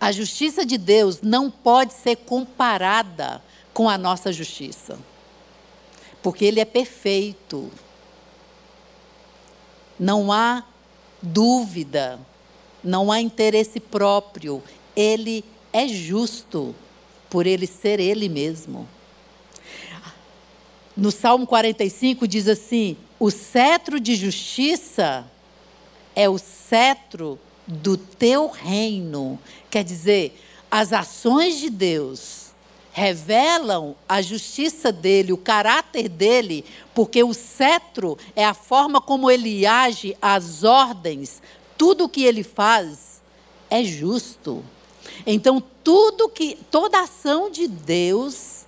A 0.00 0.12
justiça 0.12 0.64
de 0.64 0.76
Deus 0.78 1.20
não 1.22 1.50
pode 1.50 1.92
ser 1.92 2.16
comparada 2.16 3.42
com 3.72 3.88
a 3.88 3.98
nossa 3.98 4.32
justiça, 4.32 4.98
porque 6.22 6.44
Ele 6.44 6.60
é 6.60 6.64
perfeito. 6.64 7.70
Não 9.98 10.32
há 10.32 10.64
dúvida, 11.22 12.18
não 12.82 13.10
há 13.10 13.20
interesse 13.20 13.80
próprio. 13.80 14.62
Ele 14.94 15.44
é 15.72 15.88
justo 15.88 16.74
por 17.30 17.46
ele 17.46 17.66
ser 17.66 17.98
ele 17.98 18.28
mesmo. 18.28 18.88
No 20.96 21.10
Salmo 21.10 21.46
45 21.46 22.28
diz 22.28 22.46
assim: 22.46 22.96
O 23.18 23.30
cetro 23.30 23.98
de 23.98 24.14
justiça 24.14 25.26
é 26.14 26.28
o 26.28 26.38
cetro 26.38 27.38
do 27.66 27.96
teu 27.96 28.48
reino. 28.48 29.38
Quer 29.70 29.84
dizer, 29.84 30.40
as 30.70 30.92
ações 30.92 31.58
de 31.58 31.70
Deus 31.70 32.44
revelam 32.92 33.96
a 34.08 34.22
justiça 34.22 34.92
dele, 34.92 35.32
o 35.32 35.36
caráter 35.36 36.08
dele, 36.08 36.64
porque 36.94 37.24
o 37.24 37.34
cetro 37.34 38.16
é 38.36 38.44
a 38.44 38.54
forma 38.54 39.00
como 39.00 39.30
ele 39.30 39.66
age, 39.66 40.16
as 40.22 40.62
ordens, 40.62 41.42
tudo 41.76 42.04
o 42.04 42.08
que 42.08 42.22
ele 42.22 42.44
faz 42.44 43.20
é 43.68 43.82
justo. 43.82 44.64
Então, 45.26 45.62
tudo 45.82 46.28
que 46.28 46.56
toda 46.70 47.00
ação 47.00 47.50
de 47.50 47.66
Deus 47.66 48.64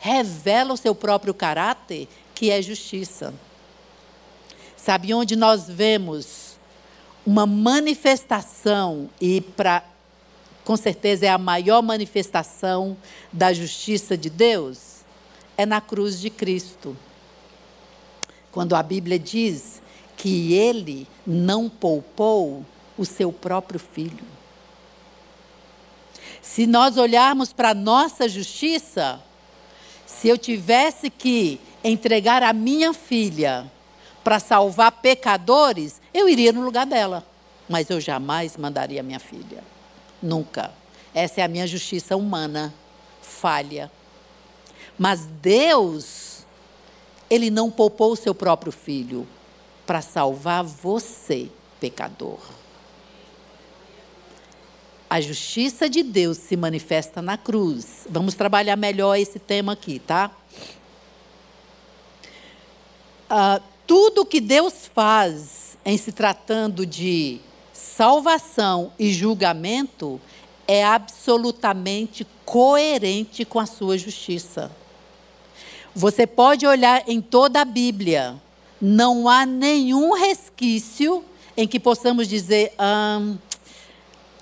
revela 0.00 0.72
o 0.72 0.76
seu 0.76 0.94
próprio 0.94 1.34
caráter, 1.34 2.08
que 2.34 2.50
é 2.50 2.62
justiça. 2.62 3.34
Sabe 4.76 5.12
onde 5.12 5.36
nós 5.36 5.68
vemos 5.68 6.45
uma 7.26 7.44
manifestação 7.44 9.10
e 9.20 9.40
para 9.40 9.82
com 10.64 10.76
certeza 10.76 11.26
é 11.26 11.28
a 11.28 11.38
maior 11.38 11.80
manifestação 11.80 12.96
da 13.32 13.52
justiça 13.52 14.16
de 14.16 14.28
Deus, 14.28 15.04
é 15.56 15.64
na 15.64 15.80
cruz 15.80 16.18
de 16.20 16.28
Cristo. 16.28 16.96
Quando 18.50 18.74
a 18.74 18.82
Bíblia 18.82 19.16
diz 19.16 19.80
que 20.16 20.54
ele 20.54 21.06
não 21.24 21.68
poupou 21.68 22.64
o 22.98 23.04
seu 23.04 23.32
próprio 23.32 23.78
filho. 23.78 24.24
Se 26.42 26.66
nós 26.66 26.96
olharmos 26.96 27.52
para 27.52 27.70
a 27.70 27.74
nossa 27.74 28.28
justiça, 28.28 29.20
se 30.04 30.28
eu 30.28 30.36
tivesse 30.36 31.10
que 31.10 31.60
entregar 31.84 32.42
a 32.42 32.52
minha 32.52 32.92
filha 32.92 33.70
para 34.26 34.40
salvar 34.40 34.90
pecadores, 34.90 36.00
eu 36.12 36.28
iria 36.28 36.52
no 36.52 36.60
lugar 36.60 36.84
dela. 36.84 37.24
Mas 37.68 37.88
eu 37.90 38.00
jamais 38.00 38.56
mandaria 38.56 39.00
minha 39.00 39.20
filha. 39.20 39.62
Nunca. 40.20 40.72
Essa 41.14 41.42
é 41.42 41.44
a 41.44 41.48
minha 41.48 41.64
justiça 41.64 42.16
humana, 42.16 42.74
falha. 43.22 43.88
Mas 44.98 45.26
Deus, 45.26 46.44
Ele 47.30 47.50
não 47.50 47.70
poupou 47.70 48.10
o 48.10 48.16
seu 48.16 48.34
próprio 48.34 48.72
filho 48.72 49.28
para 49.86 50.02
salvar 50.02 50.64
você, 50.64 51.48
pecador. 51.78 52.40
A 55.08 55.20
justiça 55.20 55.88
de 55.88 56.02
Deus 56.02 56.38
se 56.38 56.56
manifesta 56.56 57.22
na 57.22 57.38
cruz. 57.38 58.08
Vamos 58.10 58.34
trabalhar 58.34 58.74
melhor 58.74 59.14
esse 59.14 59.38
tema 59.38 59.74
aqui, 59.74 60.00
tá? 60.00 60.32
Ah, 63.30 63.60
tudo 63.86 64.26
que 64.26 64.40
Deus 64.40 64.90
faz 64.92 65.78
em 65.84 65.96
se 65.96 66.10
tratando 66.10 66.84
de 66.84 67.40
salvação 67.72 68.92
e 68.98 69.12
julgamento 69.12 70.20
é 70.66 70.84
absolutamente 70.84 72.26
coerente 72.44 73.44
com 73.44 73.60
a 73.60 73.66
sua 73.66 73.96
justiça. 73.96 74.70
Você 75.94 76.26
pode 76.26 76.66
olhar 76.66 77.08
em 77.08 77.20
toda 77.20 77.60
a 77.60 77.64
Bíblia, 77.64 78.40
não 78.80 79.28
há 79.28 79.46
nenhum 79.46 80.12
resquício 80.12 81.24
em 81.56 81.66
que 81.66 81.80
possamos 81.80 82.28
dizer: 82.28 82.74
ah, 82.78 83.34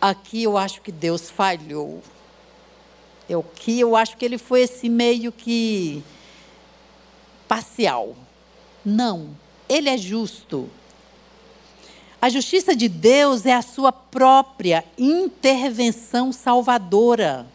aqui 0.00 0.42
eu 0.42 0.57
acho 0.57 0.80
que 0.80 0.90
Deus 0.90 1.30
falhou. 1.30 2.02
Aqui 3.28 3.80
eu 3.80 3.96
acho 3.96 4.16
que 4.16 4.24
ele 4.24 4.37
foi 4.37 4.62
esse 4.62 4.88
meio 4.88 5.30
que 5.30 6.02
parcial. 7.46 8.14
Não, 8.85 9.29
ele 9.68 9.88
é 9.88 9.97
justo. 9.97 10.68
A 12.20 12.29
justiça 12.29 12.75
de 12.75 12.88
Deus 12.88 13.44
é 13.44 13.53
a 13.53 13.62
sua 13.62 13.92
própria 13.92 14.85
intervenção 14.99 16.33
salvadora. 16.33 17.47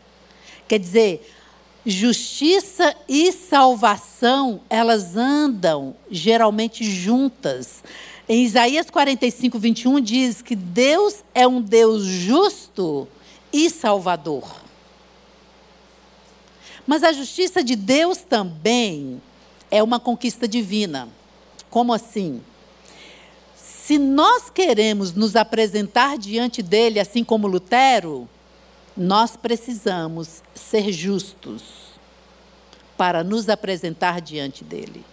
Quer 0.68 0.80
dizer, 0.80 1.36
justiça 1.86 2.96
e 3.08 3.32
salvação, 3.32 4.62
elas 4.70 5.16
andam 5.16 5.96
geralmente 6.12 6.84
juntas. 6.84 7.84
Em 8.28 8.44
Isaías 8.44 8.90
45, 8.92 9.58
21 9.58 10.00
diz 10.02 10.42
que 10.44 10.56
Deus 10.56 11.24
é 11.34 11.48
um 11.48 11.60
Deus 11.60 12.04
justo 12.04 13.08
e 13.52 13.72
salvador. 13.72 14.62
Mas 16.86 17.04
a 17.04 17.12
justiça 17.12 17.64
de 17.64 17.76
Deus 17.76 18.20
também 18.20 19.20
é 19.72 19.82
uma 19.82 20.00
conquista 20.00 20.48
divina. 20.48 21.10
Como 21.70 21.94
assim? 21.94 22.42
Se 23.56 23.98
nós 23.98 24.50
queremos 24.50 25.14
nos 25.14 25.36
apresentar 25.36 26.18
diante 26.18 26.62
dele, 26.62 27.00
assim 27.00 27.24
como 27.24 27.48
Lutero, 27.48 28.28
nós 28.96 29.36
precisamos 29.36 30.44
ser 30.54 30.92
justos 30.92 31.64
para 32.98 33.24
nos 33.24 33.48
apresentar 33.48 34.20
diante 34.20 34.64
dele. 34.64 35.06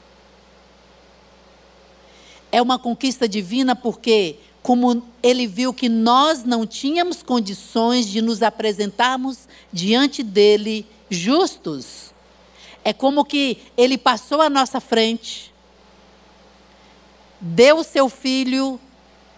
É 2.51 2.61
uma 2.61 2.79
conquista 2.79 3.29
divina 3.29 3.77
porque, 3.77 4.37
como 4.63 5.03
ele 5.23 5.47
viu 5.47 5.73
que 5.73 5.89
nós 5.89 6.45
não 6.45 6.67
tínhamos 6.67 7.23
condições 7.23 8.09
de 8.09 8.21
nos 8.21 8.43
apresentarmos 8.43 9.49
diante 9.73 10.23
dele 10.23 10.87
justos, 11.09 12.13
é 12.85 12.93
como 12.93 13.25
que 13.25 13.59
ele 13.77 13.97
passou 13.97 14.41
à 14.41 14.51
nossa 14.51 14.81
frente 14.81 15.53
deu 17.47 17.79
o 17.79 17.85
seu 17.85 18.09
filho 18.09 18.81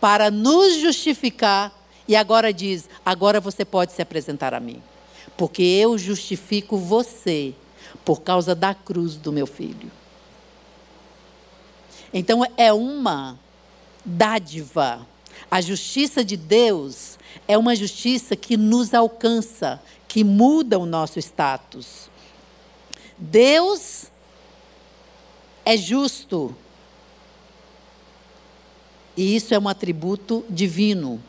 para 0.00 0.30
nos 0.30 0.80
justificar 0.80 1.72
e 2.06 2.16
agora 2.16 2.52
diz: 2.52 2.88
agora 3.04 3.40
você 3.40 3.64
pode 3.64 3.92
se 3.92 4.00
apresentar 4.00 4.54
a 4.54 4.60
mim, 4.60 4.82
porque 5.36 5.62
eu 5.62 5.98
justifico 5.98 6.76
você 6.76 7.54
por 8.04 8.22
causa 8.22 8.54
da 8.54 8.74
cruz 8.74 9.16
do 9.16 9.32
meu 9.32 9.46
filho. 9.46 9.90
Então 12.12 12.42
é 12.56 12.72
uma 12.72 13.38
dádiva. 14.04 15.06
A 15.50 15.60
justiça 15.60 16.24
de 16.24 16.36
Deus 16.36 17.18
é 17.46 17.56
uma 17.56 17.76
justiça 17.76 18.34
que 18.34 18.56
nos 18.56 18.92
alcança, 18.92 19.80
que 20.06 20.24
muda 20.24 20.78
o 20.78 20.86
nosso 20.86 21.18
status. 21.18 22.10
Deus 23.16 24.06
é 25.64 25.76
justo 25.76 26.54
e 29.18 29.34
isso 29.34 29.52
é 29.52 29.58
um 29.58 29.66
atributo 29.66 30.44
divino. 30.48 31.20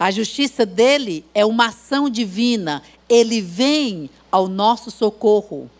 A 0.00 0.10
justiça 0.10 0.64
dele 0.64 1.26
é 1.34 1.44
uma 1.44 1.66
ação 1.66 2.08
divina. 2.08 2.82
Ele 3.06 3.42
vem 3.42 4.08
ao 4.30 4.48
nosso 4.48 4.90
socorro. 4.90 5.70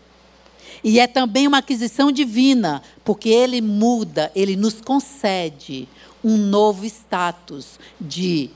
E 0.83 0.99
é 0.99 1.07
também 1.07 1.47
uma 1.47 1.57
aquisição 1.57 2.11
divina, 2.11 2.83
porque 3.03 3.29
ele 3.29 3.61
muda, 3.61 4.31
ele 4.35 4.55
nos 4.55 4.79
concede 4.79 5.89
um 6.23 6.37
novo 6.37 6.85
status 6.85 7.79
de 7.99 8.51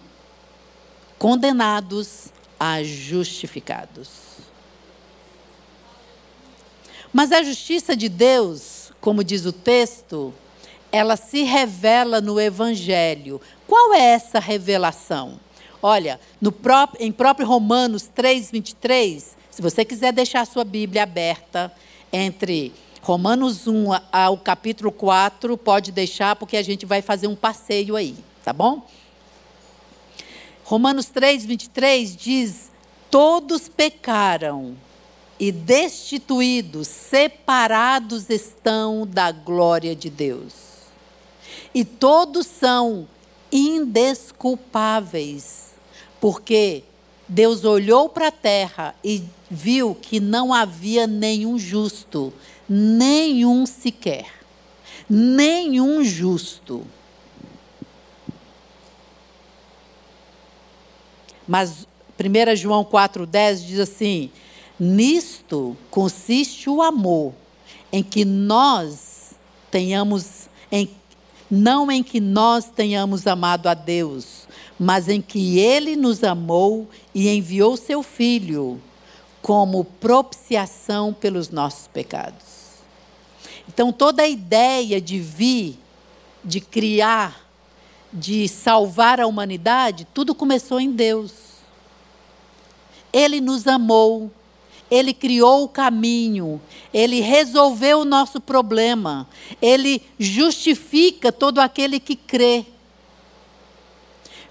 condenados 1.17 2.27
a 2.59 2.83
justificados. 2.83 4.09
Mas 7.11 7.31
a 7.31 7.41
justiça 7.41 7.95
de 7.95 8.07
Deus, 8.07 8.91
como 9.01 9.23
diz 9.23 9.47
o 9.47 9.51
texto, 9.51 10.31
ela 10.91 11.15
se 11.17 11.43
revela 11.43 12.21
no 12.21 12.39
Evangelho. 12.39 13.41
Qual 13.67 13.93
é 13.93 14.01
essa 14.01 14.39
revelação? 14.39 15.39
Olha, 15.81 16.19
próprio, 16.61 17.05
em 17.05 17.11
próprio 17.11 17.47
Romanos 17.47 18.09
3, 18.13 18.51
23, 18.51 19.37
se 19.51 19.61
você 19.61 19.85
quiser 19.85 20.11
deixar 20.11 20.41
a 20.41 20.45
sua 20.45 20.63
Bíblia 20.63 21.03
aberta 21.03 21.71
entre 22.11 22.73
Romanos 23.01 23.67
1 23.67 23.87
ao 24.11 24.37
capítulo 24.37 24.91
4, 24.91 25.57
pode 25.57 25.91
deixar, 25.91 26.35
porque 26.35 26.57
a 26.57 26.63
gente 26.63 26.85
vai 26.85 27.01
fazer 27.01 27.27
um 27.27 27.35
passeio 27.35 27.95
aí. 27.95 28.15
tá 28.43 28.51
bom? 28.51 28.85
Romanos 30.63 31.05
3, 31.07 31.45
23 31.45 32.15
diz: 32.15 32.71
Todos 33.09 33.69
pecaram 33.69 34.75
e 35.39 35.51
destituídos, 35.51 36.87
separados 36.87 38.29
estão 38.29 39.07
da 39.07 39.31
glória 39.31 39.95
de 39.95 40.09
Deus. 40.09 40.66
E 41.77 41.85
todos 41.85 42.47
são 42.47 43.07
indesculpáveis, 43.51 45.75
porque 46.19 46.83
Deus 47.27 47.63
olhou 47.63 48.09
para 48.09 48.29
a 48.29 48.31
terra 48.31 48.95
e 49.03 49.23
viu 49.47 49.93
que 49.93 50.19
não 50.19 50.51
havia 50.51 51.05
nenhum 51.05 51.59
justo, 51.59 52.33
nenhum 52.67 53.67
sequer. 53.67 54.25
Nenhum 55.07 56.03
justo. 56.03 56.83
Mas 61.47 61.87
1 62.19 62.55
João 62.55 62.83
4,10 62.83 63.63
diz 63.63 63.79
assim: 63.79 64.31
Nisto 64.79 65.77
consiste 65.91 66.71
o 66.71 66.81
amor, 66.81 67.35
em 67.91 68.01
que 68.01 68.25
nós 68.25 69.35
tenhamos, 69.69 70.49
em, 70.71 70.89
não 71.49 71.91
em 71.91 72.03
que 72.03 72.19
nós 72.19 72.65
tenhamos 72.69 73.25
amado 73.25 73.67
a 73.67 73.73
Deus, 73.73 74.47
mas 74.79 75.07
em 75.07 75.21
que 75.21 75.59
Ele 75.59 75.95
nos 75.95 76.23
amou 76.23 76.87
e 77.13 77.29
enviou 77.29 77.77
seu 77.77 78.03
Filho 78.03 78.81
como 79.41 79.83
propiciação 79.85 81.13
pelos 81.13 81.49
nossos 81.49 81.87
pecados. 81.87 82.57
Então, 83.67 83.91
toda 83.91 84.23
a 84.23 84.27
ideia 84.27 84.99
de 84.99 85.19
vir, 85.19 85.77
de 86.43 86.59
criar, 86.59 87.47
de 88.11 88.47
salvar 88.47 89.19
a 89.19 89.27
humanidade, 89.27 90.07
tudo 90.13 90.33
começou 90.33 90.79
em 90.79 90.91
Deus. 90.91 91.31
Ele 93.11 93.39
nos 93.39 93.67
amou, 93.67 94.31
ele 94.89 95.13
criou 95.13 95.63
o 95.63 95.69
caminho, 95.69 96.61
ele 96.93 97.19
resolveu 97.21 97.99
o 97.99 98.05
nosso 98.05 98.39
problema, 98.39 99.27
ele 99.61 100.01
justifica 100.17 101.31
todo 101.31 101.59
aquele 101.59 101.99
que 101.99 102.15
crê. 102.15 102.65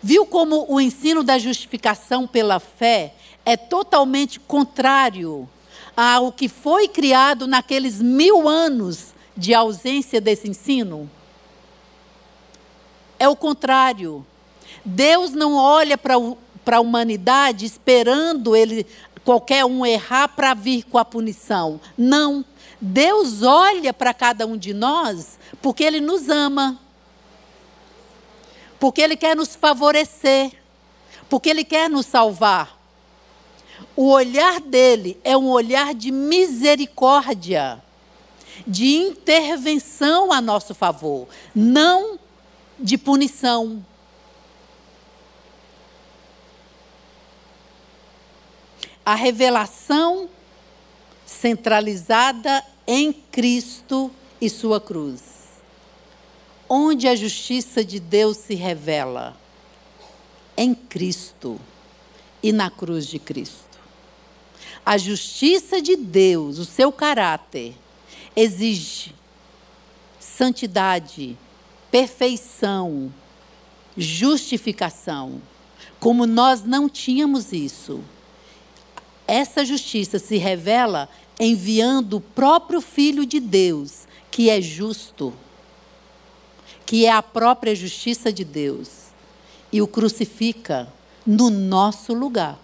Viu 0.03 0.27
como 0.27 0.67
o 0.69 0.81
ensino 0.81 1.23
da 1.23 1.39
justificação 1.39 2.27
pela 2.27 2.61
fé 2.61 3.15
é 3.45 3.57
totalmente 3.57 4.39
contrário 4.39 5.49
ao 5.97 6.31
que 6.31 6.49
foi 6.49 6.87
criado 6.87 7.47
naqueles 7.47 8.01
mil 8.03 8.49
anos 8.49 9.15
de 9.37 9.55
ausência 9.55 10.21
desse 10.21 10.49
ensino? 10.49 11.11
É 13.19 13.29
o 13.29 13.35
contrário. 13.35 14.25
Deus 14.85 15.31
não 15.33 15.55
olha 15.55 15.97
para 15.97 16.77
a 16.77 16.81
humanidade 16.81 17.65
esperando 17.65 18.55
ele, 18.55 18.87
qualquer 19.27 19.65
um 19.65 19.85
errar 19.85 20.29
para 20.29 20.55
vir 20.55 20.85
com 20.85 20.99
a 20.99 21.05
punição. 21.05 21.81
Não. 21.99 22.45
Deus 22.81 23.43
olha 23.43 23.93
para 23.93 24.15
cada 24.15 24.47
um 24.47 24.57
de 24.57 24.73
nós 24.73 25.37
porque 25.61 25.83
Ele 25.83 26.01
nos 26.01 26.29
ama. 26.29 26.79
Porque 28.79 29.03
Ele 29.03 29.17
quer 29.17 29.35
nos 29.35 29.57
favorecer. 29.57 30.53
Porque 31.29 31.51
Ele 31.51 31.65
quer 31.65 31.91
nos 31.91 32.07
salvar. 32.07 32.79
O 33.97 34.11
olhar 34.11 34.61
dele 34.61 35.19
é 35.25 35.37
um 35.37 35.49
olhar 35.49 35.93
de 35.93 36.13
misericórdia, 36.13 37.83
de 38.65 38.95
intervenção 38.95 40.33
a 40.33 40.41
nosso 40.41 40.75
favor, 40.75 41.27
não 41.55 42.19
de 42.79 42.97
punição. 42.97 43.85
A 49.07 49.15
revelação 49.15 50.29
centralizada 51.25 52.63
em 52.85 53.13
Cristo 53.13 54.11
e 54.41 54.51
sua 54.51 54.81
cruz. 54.81 55.23
Onde 56.69 57.07
a 57.07 57.15
justiça 57.15 57.85
de 57.85 58.01
Deus 58.01 58.37
se 58.37 58.57
revela? 58.57 59.37
Em 60.57 60.75
Cristo 60.75 61.61
e 62.43 62.51
na 62.51 62.69
cruz 62.69 63.07
de 63.07 63.21
Cristo. 63.21 63.79
A 64.85 64.99
justiça 64.99 65.81
de 65.81 65.95
Deus, 65.95 66.59
o 66.59 66.65
seu 66.65 66.91
caráter, 66.91 67.77
exige 68.35 69.15
santidade, 70.19 71.39
perfeição, 71.93 73.13
justificação. 73.97 75.41
Como 76.01 76.27
nós 76.27 76.65
não 76.65 76.89
tínhamos 76.89 77.53
isso, 77.53 78.03
essa 79.27 79.65
justiça 79.65 80.19
se 80.19 80.37
revela 80.37 81.09
enviando 81.39 82.19
o 82.19 82.21
próprio 82.21 82.81
Filho 82.81 83.27
de 83.27 83.41
Deus, 83.41 84.07
que 84.31 84.49
é 84.49 84.61
justo, 84.61 85.33
que 86.85 87.05
é 87.05 87.11
a 87.11 87.23
própria 87.23 87.75
justiça 87.75 88.33
de 88.33 88.45
Deus, 88.45 89.07
e 89.73 89.83
o 89.83 89.87
crucifica 89.87 90.93
no 91.27 91.51
nosso 91.51 92.15
lugar, 92.15 92.59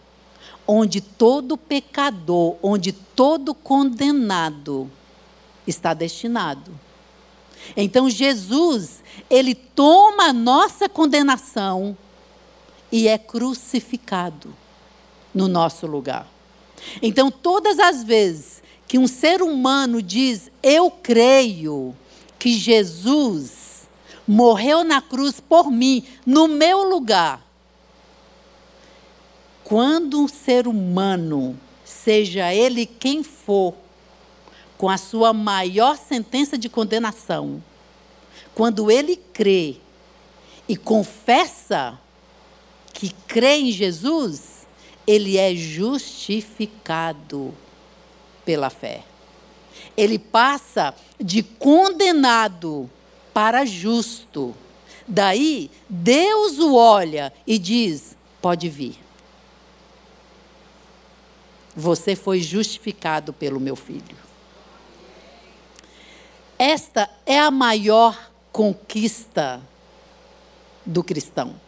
onde 0.66 1.01
todo 1.01 1.57
pecador, 1.57 2.57
onde 2.62 2.92
todo 2.92 3.53
condenado 3.55 4.90
está 5.66 5.92
destinado. 5.92 6.70
Então 7.77 8.09
Jesus, 8.09 9.03
ele 9.29 9.55
toma 9.55 10.29
a 10.29 10.33
nossa 10.33 10.88
condenação 10.88 11.96
e 12.90 13.09
é 13.09 13.18
crucificado 13.18 14.55
no 15.35 15.48
nosso 15.48 15.87
lugar. 15.87 16.32
Então, 17.01 17.31
todas 17.31 17.79
as 17.79 18.03
vezes 18.03 18.62
que 18.87 18.99
um 18.99 19.07
ser 19.07 19.42
humano 19.42 20.03
diz, 20.03 20.51
eu 20.62 20.90
creio 20.90 21.97
que 22.38 22.53
Jesus 22.53 23.88
morreu 24.27 24.85
na 24.85 25.01
cruz 25.01 25.40
por 25.40 25.71
mim, 25.71 26.05
no 26.27 26.47
meu 26.47 26.83
lugar. 26.83 27.42
Quando 29.64 30.21
um 30.21 30.29
ser 30.29 30.66
humano, 30.66 31.59
seja 31.85 32.53
ele 32.53 32.85
quem 32.85 33.23
for, 33.23 33.75
com 34.77 34.88
a 34.88 34.99
sua 34.99 35.33
maior 35.33 35.97
sentença 35.97 36.59
de 36.59 36.68
condenação, 36.68 37.62
quando 38.55 38.90
ele 38.90 39.16
crê 39.16 39.77
e 40.68 40.77
confessa 40.77 41.99
que 42.92 43.11
crê 43.27 43.61
em 43.61 43.73
Jesus, 43.73 44.52
ele 45.07 45.38
é 45.38 45.55
justificado 45.55 47.55
pela 48.45 48.71
fé. 48.71 49.05
Ele 49.97 50.19
passa 50.19 50.95
de 51.19 51.43
condenado 51.43 52.91
para 53.33 53.65
justo. 53.65 54.55
Daí, 55.07 55.71
Deus 55.88 56.59
o 56.59 56.75
olha 56.75 57.33
e 57.47 57.59
diz: 57.59 58.17
pode 58.41 58.69
vir. 58.69 58.99
Você 61.75 62.15
foi 62.15 62.41
justificado 62.41 63.33
pelo 63.33 63.59
meu 63.59 63.75
filho. 63.75 64.17
Esta 66.59 67.11
é 67.27 67.41
a 67.41 67.51
maior 67.51 68.31
conquista 68.53 69.61
do 70.85 71.03
cristão. 71.03 71.59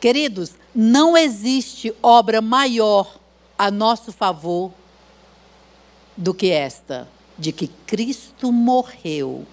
Queridos, 0.00 0.52
não 0.76 1.16
existe 1.16 1.90
obra 2.02 2.42
maior 2.42 3.18
a 3.58 3.70
nosso 3.70 4.12
favor 4.12 4.70
do 6.14 6.34
que 6.34 6.50
esta, 6.50 7.08
de 7.38 7.50
que 7.50 7.66
Cristo 7.86 8.52
morreu 8.52 9.46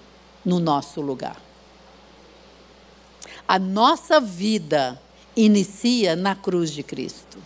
no 0.43 0.59
nosso 0.59 0.99
lugar. 0.99 1.41
A 3.47 3.57
nossa 3.57 4.19
vida 4.19 5.01
inicia 5.33 6.13
na 6.13 6.35
cruz 6.35 6.71
de 6.71 6.83
Cristo. 6.83 7.37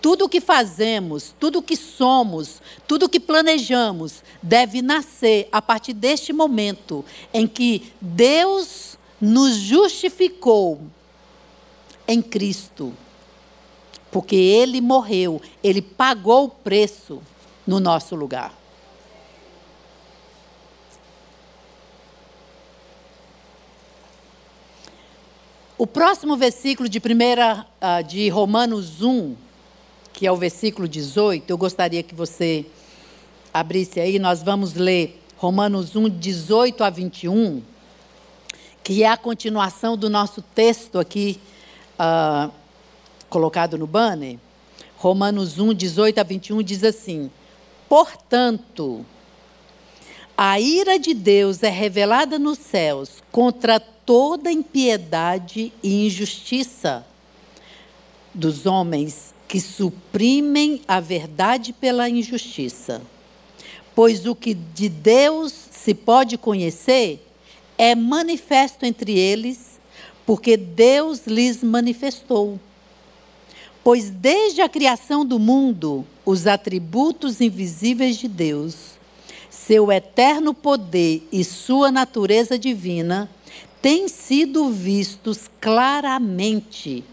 Tudo 0.00 0.24
o 0.24 0.28
que 0.28 0.40
fazemos, 0.40 1.34
tudo 1.38 1.58
o 1.58 1.62
que 1.62 1.76
somos, 1.76 2.62
tudo 2.88 3.04
o 3.06 3.08
que 3.10 3.20
planejamos 3.20 4.22
deve 4.42 4.80
nascer 4.80 5.48
a 5.52 5.60
partir 5.60 5.92
deste 5.92 6.32
momento 6.32 7.04
em 7.32 7.46
que 7.46 7.92
Deus 8.00 8.96
nos 9.20 9.54
justificou 9.56 10.80
em 12.06 12.20
Cristo. 12.20 12.92
Porque 14.10 14.36
Ele 14.36 14.80
morreu, 14.80 15.40
Ele 15.62 15.82
pagou 15.82 16.44
o 16.44 16.48
preço 16.48 17.22
no 17.66 17.80
nosso 17.80 18.14
lugar. 18.14 18.54
O 25.76 25.86
próximo 25.86 26.36
versículo 26.36 26.88
de 26.88 27.00
primeira 27.00 27.66
ah, 27.80 28.00
de 28.00 28.28
Romanos 28.28 29.02
1 29.02 29.44
que 30.14 30.28
é 30.28 30.32
o 30.32 30.36
versículo 30.36 30.86
18, 30.86 31.50
eu 31.50 31.58
gostaria 31.58 32.00
que 32.00 32.14
você 32.14 32.64
abrisse 33.52 33.98
aí, 33.98 34.20
nós 34.20 34.42
vamos 34.42 34.74
ler 34.74 35.20
Romanos 35.36 35.96
1, 35.96 36.08
18 36.08 36.84
a 36.84 36.88
21, 36.88 37.60
que 38.84 39.02
é 39.02 39.08
a 39.08 39.16
continuação 39.16 39.96
do 39.96 40.08
nosso 40.08 40.40
texto 40.40 41.00
aqui, 41.00 41.40
uh, 41.98 42.52
colocado 43.28 43.76
no 43.76 43.86
banner. 43.86 44.38
Romanos 44.96 45.58
1, 45.58 45.74
18 45.74 46.18
a 46.18 46.22
21 46.22 46.62
diz 46.62 46.84
assim: 46.84 47.30
Portanto, 47.88 49.04
a 50.36 50.58
ira 50.58 50.98
de 50.98 51.14
Deus 51.14 51.62
é 51.62 51.68
revelada 51.68 52.38
nos 52.38 52.58
céus 52.58 53.22
contra 53.30 53.78
toda 53.78 54.50
impiedade 54.50 55.72
e 55.82 56.06
injustiça 56.06 57.06
dos 58.34 58.66
homens 58.66 59.32
que 59.46 59.60
suprimem 59.60 60.82
a 60.88 60.98
verdade 60.98 61.72
pela 61.72 62.08
injustiça. 62.08 63.00
Pois 63.94 64.26
o 64.26 64.34
que 64.34 64.54
de 64.54 64.88
Deus 64.88 65.52
se 65.70 65.94
pode 65.94 66.36
conhecer 66.36 67.24
é 67.78 67.94
manifesto 67.94 68.84
entre 68.84 69.16
eles, 69.16 69.73
porque 70.26 70.56
Deus 70.56 71.26
lhes 71.26 71.62
manifestou. 71.62 72.58
Pois 73.82 74.10
desde 74.10 74.62
a 74.62 74.68
criação 74.68 75.24
do 75.24 75.38
mundo, 75.38 76.06
os 76.24 76.46
atributos 76.46 77.40
invisíveis 77.40 78.16
de 78.16 78.28
Deus, 78.28 78.94
seu 79.50 79.92
eterno 79.92 80.54
poder 80.54 81.26
e 81.30 81.44
sua 81.44 81.92
natureza 81.92 82.58
divina, 82.58 83.30
têm 83.82 84.08
sido 84.08 84.70
vistos 84.70 85.50
claramente 85.60 87.04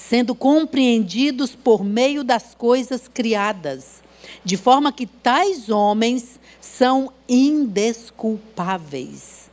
sendo 0.00 0.34
compreendidos 0.34 1.54
por 1.54 1.84
meio 1.84 2.24
das 2.24 2.54
coisas 2.54 3.06
criadas, 3.06 4.02
de 4.44 4.56
forma 4.56 4.92
que 4.92 5.06
tais 5.06 5.68
homens 5.68 6.40
são 6.60 7.12
indesculpáveis. 7.28 9.50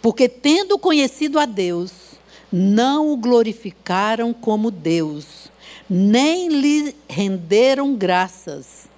Porque, 0.00 0.28
tendo 0.28 0.78
conhecido 0.78 1.38
a 1.38 1.44
Deus, 1.44 2.11
não 2.52 3.10
o 3.12 3.16
glorificaram 3.16 4.34
como 4.34 4.70
Deus, 4.70 5.50
nem 5.88 6.48
lhe 6.48 6.94
renderam 7.08 7.94
graças, 7.94 8.88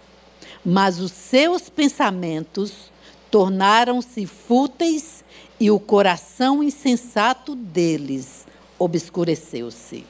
mas 0.64 0.98
os 0.98 1.12
seus 1.12 1.68
pensamentos 1.68 2.92
tornaram-se 3.30 4.26
fúteis 4.26 5.24
e 5.60 5.70
o 5.70 5.78
coração 5.78 6.62
insensato 6.62 7.54
deles 7.54 8.46
obscureceu-se. 8.78 10.04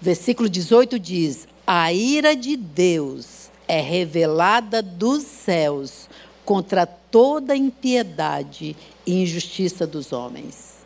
Versículo 0.00 0.48
18 0.48 0.98
diz: 0.98 1.46
A 1.66 1.92
ira 1.92 2.34
de 2.34 2.56
Deus 2.56 3.50
é 3.68 3.80
revelada 3.80 4.82
dos 4.82 5.22
céus 5.22 6.08
contra 6.44 6.86
toda 6.86 7.54
impiedade 7.54 8.74
e 9.06 9.22
injustiça 9.22 9.86
dos 9.86 10.12
homens. 10.12 10.79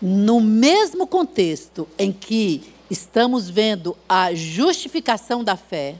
No 0.00 0.40
mesmo 0.40 1.06
contexto 1.06 1.86
em 1.98 2.10
que 2.10 2.72
estamos 2.90 3.50
vendo 3.50 3.96
a 4.08 4.34
justificação 4.34 5.44
da 5.44 5.56
fé, 5.56 5.96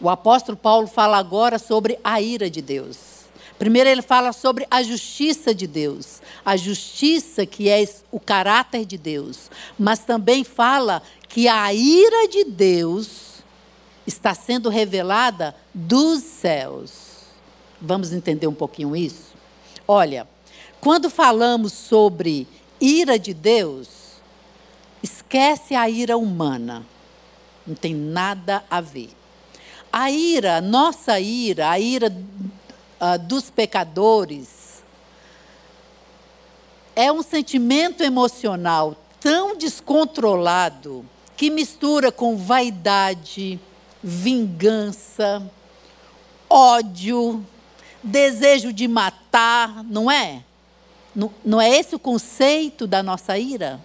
o 0.00 0.10
apóstolo 0.10 0.58
Paulo 0.58 0.86
fala 0.86 1.16
agora 1.16 1.58
sobre 1.58 1.98
a 2.02 2.20
ira 2.20 2.50
de 2.50 2.60
Deus. 2.60 3.16
Primeiro, 3.58 3.88
ele 3.88 4.02
fala 4.02 4.32
sobre 4.32 4.66
a 4.70 4.82
justiça 4.82 5.54
de 5.54 5.66
Deus, 5.66 6.20
a 6.44 6.56
justiça 6.56 7.46
que 7.46 7.70
é 7.70 7.82
o 8.10 8.20
caráter 8.20 8.84
de 8.84 8.98
Deus, 8.98 9.50
mas 9.78 10.00
também 10.00 10.44
fala 10.44 11.02
que 11.28 11.48
a 11.48 11.72
ira 11.72 12.28
de 12.28 12.44
Deus 12.44 13.36
está 14.06 14.34
sendo 14.34 14.68
revelada 14.68 15.54
dos 15.72 16.22
céus. 16.22 16.90
Vamos 17.80 18.12
entender 18.12 18.46
um 18.46 18.54
pouquinho 18.54 18.94
isso? 18.94 19.34
Olha, 19.88 20.28
quando 20.86 21.10
falamos 21.10 21.72
sobre 21.72 22.46
ira 22.80 23.18
de 23.18 23.34
Deus, 23.34 23.88
esquece 25.02 25.74
a 25.74 25.90
ira 25.90 26.16
humana. 26.16 26.86
Não 27.66 27.74
tem 27.74 27.92
nada 27.92 28.62
a 28.70 28.80
ver. 28.80 29.10
A 29.92 30.12
ira, 30.12 30.60
nossa 30.60 31.18
ira, 31.18 31.70
a 31.70 31.80
ira 31.80 32.06
uh, 32.06 33.18
dos 33.18 33.50
pecadores 33.50 34.84
é 36.94 37.10
um 37.10 37.20
sentimento 37.20 38.04
emocional 38.04 38.94
tão 39.18 39.56
descontrolado 39.56 41.04
que 41.36 41.50
mistura 41.50 42.12
com 42.12 42.36
vaidade, 42.36 43.58
vingança, 44.00 45.42
ódio, 46.48 47.44
desejo 48.04 48.72
de 48.72 48.86
matar, 48.86 49.82
não 49.82 50.08
é? 50.08 50.44
Não, 51.42 51.58
é 51.58 51.70
esse 51.70 51.94
o 51.94 51.98
conceito 51.98 52.86
da 52.86 53.02
nossa 53.02 53.38
ira? 53.38 53.80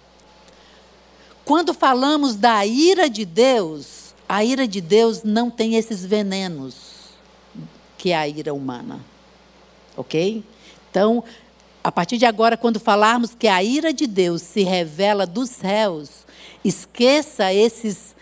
Quando 1.46 1.72
falamos 1.72 2.36
da 2.36 2.64
ira 2.66 3.08
de 3.08 3.24
Deus, 3.24 4.14
a 4.28 4.44
ira 4.44 4.68
de 4.68 4.82
Deus 4.82 5.22
não 5.22 5.50
tem 5.50 5.76
esses 5.76 6.04
venenos 6.04 6.92
que 7.96 8.10
é 8.10 8.16
a 8.16 8.28
ira 8.28 8.52
humana. 8.52 9.00
Ok? 9.96 10.44
Então, 10.90 11.24
a 11.82 11.90
partir 11.90 12.18
de 12.18 12.26
agora, 12.26 12.56
quando 12.56 12.78
falarmos 12.78 13.34
que 13.34 13.48
a 13.48 13.62
ira 13.62 13.92
de 13.92 14.06
Deus 14.06 14.42
se 14.42 14.62
revela 14.62 15.24
dos 15.24 15.48
céus, 15.50 16.26
esqueça 16.64 17.54
esses, 17.54 18.14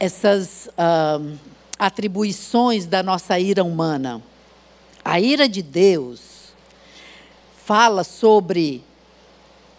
essas 0.00 0.68
uh, 0.68 1.38
atribuições 1.78 2.86
da 2.86 3.02
nossa 3.02 3.38
ira 3.38 3.62
humana. 3.62 4.22
A 5.04 5.20
ira 5.20 5.48
de 5.48 5.62
Deus 5.62 6.41
fala 7.64 8.02
sobre 8.02 8.82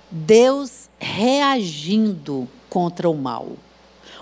Deus 0.10 0.90
reagindo 1.00 2.48
contra 2.70 3.10
o 3.10 3.16
mal. 3.16 3.54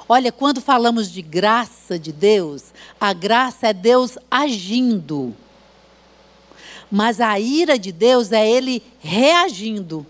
Olha, 0.09 0.31
quando 0.31 0.59
falamos 0.59 1.11
de 1.11 1.21
graça 1.21 1.97
de 1.97 2.11
Deus, 2.11 2.73
a 2.99 3.13
graça 3.13 3.67
é 3.67 3.73
Deus 3.73 4.17
agindo. 4.29 5.35
Mas 6.91 7.21
a 7.21 7.39
ira 7.39 7.77
de 7.77 7.91
Deus 7.91 8.31
é 8.31 8.49
Ele 8.49 8.83
reagindo. 8.99 10.05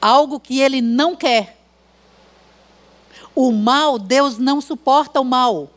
Algo 0.00 0.40
que 0.40 0.60
Ele 0.60 0.80
não 0.80 1.14
quer. 1.14 1.58
O 3.34 3.52
mal, 3.52 3.98
Deus 3.98 4.38
não 4.38 4.60
suporta 4.60 5.20
o 5.20 5.24
mal. 5.24 5.68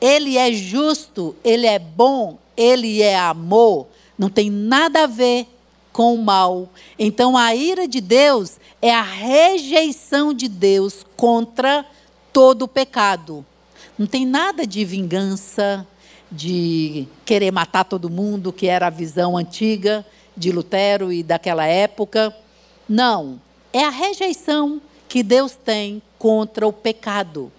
Ele 0.00 0.36
é 0.36 0.52
justo, 0.52 1.34
Ele 1.42 1.66
é 1.66 1.78
bom, 1.78 2.38
Ele 2.56 3.02
é 3.02 3.18
amor. 3.18 3.88
Não 4.16 4.28
tem 4.28 4.48
nada 4.48 5.04
a 5.04 5.06
ver 5.06 5.48
com 5.98 6.14
o 6.14 6.22
mal. 6.22 6.68
Então 6.96 7.36
a 7.36 7.56
ira 7.56 7.88
de 7.88 8.00
Deus 8.00 8.60
é 8.80 8.94
a 8.94 9.02
rejeição 9.02 10.32
de 10.32 10.46
Deus 10.46 11.04
contra 11.16 11.84
todo 12.32 12.62
o 12.62 12.68
pecado. 12.68 13.44
Não 13.98 14.06
tem 14.06 14.24
nada 14.24 14.64
de 14.64 14.84
vingança, 14.84 15.84
de 16.30 17.08
querer 17.24 17.50
matar 17.50 17.82
todo 17.82 18.08
mundo, 18.08 18.52
que 18.52 18.68
era 18.68 18.86
a 18.86 18.90
visão 18.90 19.36
antiga 19.36 20.06
de 20.36 20.52
Lutero 20.52 21.12
e 21.12 21.24
daquela 21.24 21.66
época. 21.66 22.32
Não. 22.88 23.40
É 23.72 23.84
a 23.84 23.90
rejeição 23.90 24.80
que 25.08 25.24
Deus 25.24 25.56
tem 25.56 26.00
contra 26.16 26.64
o 26.64 26.72
pecado. 26.72 27.50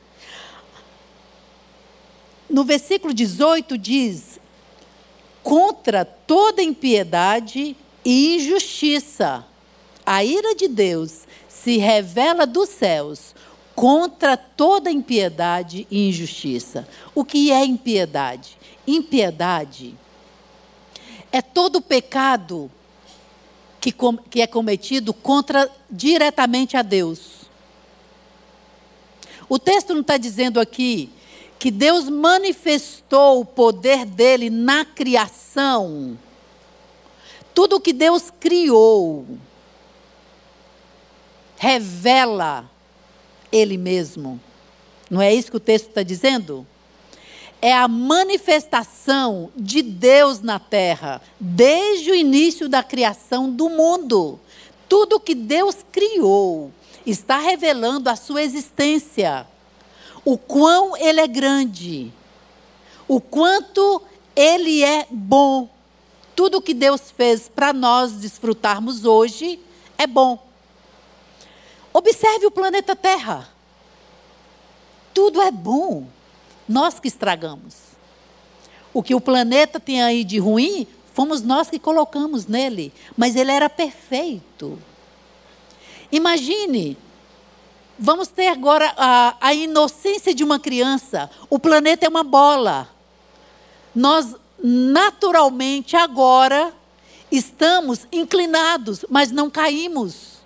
No 2.49 2.63
versículo 2.63 3.13
18 3.13 3.77
diz: 3.77 4.39
contra 5.43 6.05
toda 6.05 6.63
impiedade 6.63 7.75
e 8.03 8.35
injustiça. 8.35 9.45
A 10.05 10.23
ira 10.23 10.55
de 10.55 10.67
Deus 10.67 11.27
se 11.47 11.77
revela 11.77 12.45
dos 12.45 12.69
céus 12.69 13.35
contra 13.75 14.35
toda 14.35 14.91
impiedade 14.91 15.87
e 15.89 16.09
injustiça. 16.09 16.87
O 17.13 17.23
que 17.23 17.51
é 17.51 17.63
impiedade? 17.63 18.57
Impiedade 18.87 19.95
é 21.31 21.41
todo 21.41 21.81
pecado 21.81 22.69
que, 23.79 23.91
com, 23.91 24.17
que 24.17 24.41
é 24.41 24.47
cometido 24.47 25.13
contra 25.13 25.69
diretamente 25.89 26.75
a 26.75 26.81
Deus. 26.81 27.39
O 29.47 29.57
texto 29.57 29.93
não 29.93 30.01
está 30.01 30.17
dizendo 30.17 30.59
aqui 30.59 31.09
que 31.57 31.71
Deus 31.71 32.09
manifestou 32.09 33.41
o 33.41 33.45
poder 33.45 34.05
dele 34.05 34.49
na 34.49 34.85
criação. 34.85 36.17
Tudo 37.53 37.79
que 37.79 37.93
Deus 37.93 38.31
criou 38.39 39.25
revela 41.57 42.69
ele 43.51 43.77
mesmo. 43.77 44.39
Não 45.09 45.21
é 45.21 45.33
isso 45.33 45.51
que 45.51 45.57
o 45.57 45.59
texto 45.59 45.89
está 45.89 46.03
dizendo? 46.03 46.65
É 47.61 47.73
a 47.73 47.87
manifestação 47.87 49.51
de 49.55 49.81
Deus 49.81 50.41
na 50.41 50.59
terra, 50.59 51.21
desde 51.37 52.11
o 52.11 52.15
início 52.15 52.69
da 52.69 52.81
criação 52.81 53.49
do 53.51 53.69
mundo. 53.69 54.39
Tudo 54.87 55.19
que 55.19 55.35
Deus 55.35 55.77
criou 55.91 56.71
está 57.05 57.37
revelando 57.37 58.09
a 58.09 58.15
sua 58.15 58.41
existência. 58.41 59.45
O 60.23 60.37
quão 60.37 60.95
ele 60.95 61.19
é 61.19 61.27
grande, 61.27 62.13
o 63.07 63.19
quanto 63.19 64.01
ele 64.35 64.83
é 64.83 65.05
bom. 65.09 65.67
Tudo 66.39 66.61
que 66.61 66.73
Deus 66.73 67.11
fez 67.11 67.51
para 67.53 67.73
nós 67.73 68.13
desfrutarmos 68.13 69.03
hoje 69.03 69.59
é 69.97 70.07
bom. 70.07 70.41
Observe 71.91 72.45
o 72.45 72.51
planeta 72.51 72.95
Terra. 72.95 73.49
Tudo 75.13 75.41
é 75.41 75.51
bom. 75.51 76.07
Nós 76.65 76.97
que 76.97 77.09
estragamos. 77.09 77.75
O 78.93 79.03
que 79.03 79.13
o 79.13 79.19
planeta 79.19 79.81
tem 79.81 80.01
aí 80.01 80.23
de 80.23 80.39
ruim, 80.39 80.87
fomos 81.13 81.41
nós 81.41 81.69
que 81.69 81.77
colocamos 81.77 82.47
nele. 82.47 82.93
Mas 83.17 83.35
ele 83.35 83.51
era 83.51 83.69
perfeito. 83.69 84.81
Imagine, 86.09 86.97
vamos 87.99 88.29
ter 88.29 88.47
agora 88.47 88.93
a, 88.95 89.35
a 89.41 89.53
inocência 89.53 90.33
de 90.33 90.45
uma 90.45 90.57
criança. 90.57 91.29
O 91.49 91.59
planeta 91.59 92.05
é 92.05 92.09
uma 92.09 92.23
bola. 92.23 92.87
Nós, 93.93 94.37
naturalmente, 94.61 95.95
agora, 95.95 96.73
estamos 97.31 98.07
inclinados, 98.11 99.05
mas 99.09 99.31
não 99.31 99.49
caímos. 99.49 100.39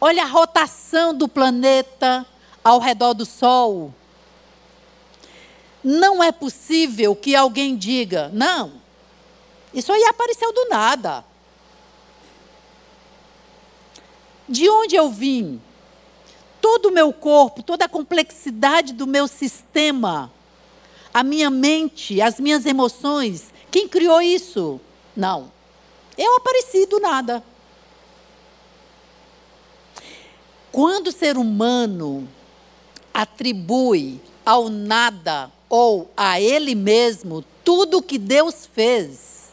Olha 0.00 0.22
a 0.22 0.26
rotação 0.26 1.12
do 1.12 1.26
planeta 1.26 2.24
ao 2.62 2.78
redor 2.78 3.14
do 3.14 3.26
Sol. 3.26 3.92
Não 5.82 6.22
é 6.22 6.30
possível 6.30 7.16
que 7.16 7.34
alguém 7.34 7.76
diga, 7.76 8.30
não, 8.32 8.72
isso 9.72 9.92
aí 9.92 10.04
apareceu 10.04 10.52
do 10.52 10.68
nada. 10.68 11.24
De 14.48 14.68
onde 14.68 14.96
eu 14.96 15.10
vim? 15.10 15.60
Todo 16.60 16.86
o 16.86 16.92
meu 16.92 17.12
corpo, 17.12 17.62
toda 17.62 17.84
a 17.84 17.88
complexidade 17.88 18.92
do 18.92 19.06
meu 19.06 19.28
sistema, 19.28 20.32
a 21.18 21.24
minha 21.24 21.50
mente, 21.50 22.22
as 22.22 22.38
minhas 22.38 22.64
emoções, 22.64 23.52
quem 23.72 23.88
criou 23.88 24.22
isso? 24.22 24.80
Não. 25.16 25.50
Eu 26.16 26.36
apareci 26.36 26.86
do 26.86 27.00
nada. 27.00 27.42
Quando 30.70 31.08
o 31.08 31.12
ser 31.12 31.36
humano 31.36 32.28
atribui 33.12 34.20
ao 34.46 34.68
nada 34.68 35.50
ou 35.68 36.08
a 36.16 36.40
ele 36.40 36.76
mesmo 36.76 37.44
tudo 37.64 37.98
o 37.98 38.02
que 38.02 38.16
Deus 38.16 38.68
fez, 38.72 39.48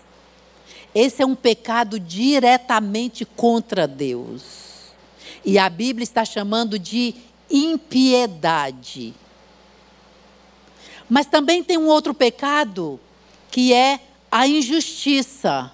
esse 0.94 1.24
é 1.24 1.26
um 1.26 1.34
pecado 1.34 2.00
diretamente 2.00 3.26
contra 3.26 3.88
Deus. 3.88 4.92
E 5.44 5.58
a 5.58 5.68
Bíblia 5.68 6.04
está 6.04 6.24
chamando 6.24 6.78
de 6.78 7.16
impiedade. 7.50 9.16
Mas 11.10 11.28
também 11.28 11.64
tem 11.64 11.78
um 11.78 11.88
outro 11.88 12.14
pecado, 12.14 13.00
que 13.52 13.74
é 13.74 14.00
a 14.32 14.48
injustiça. 14.48 15.72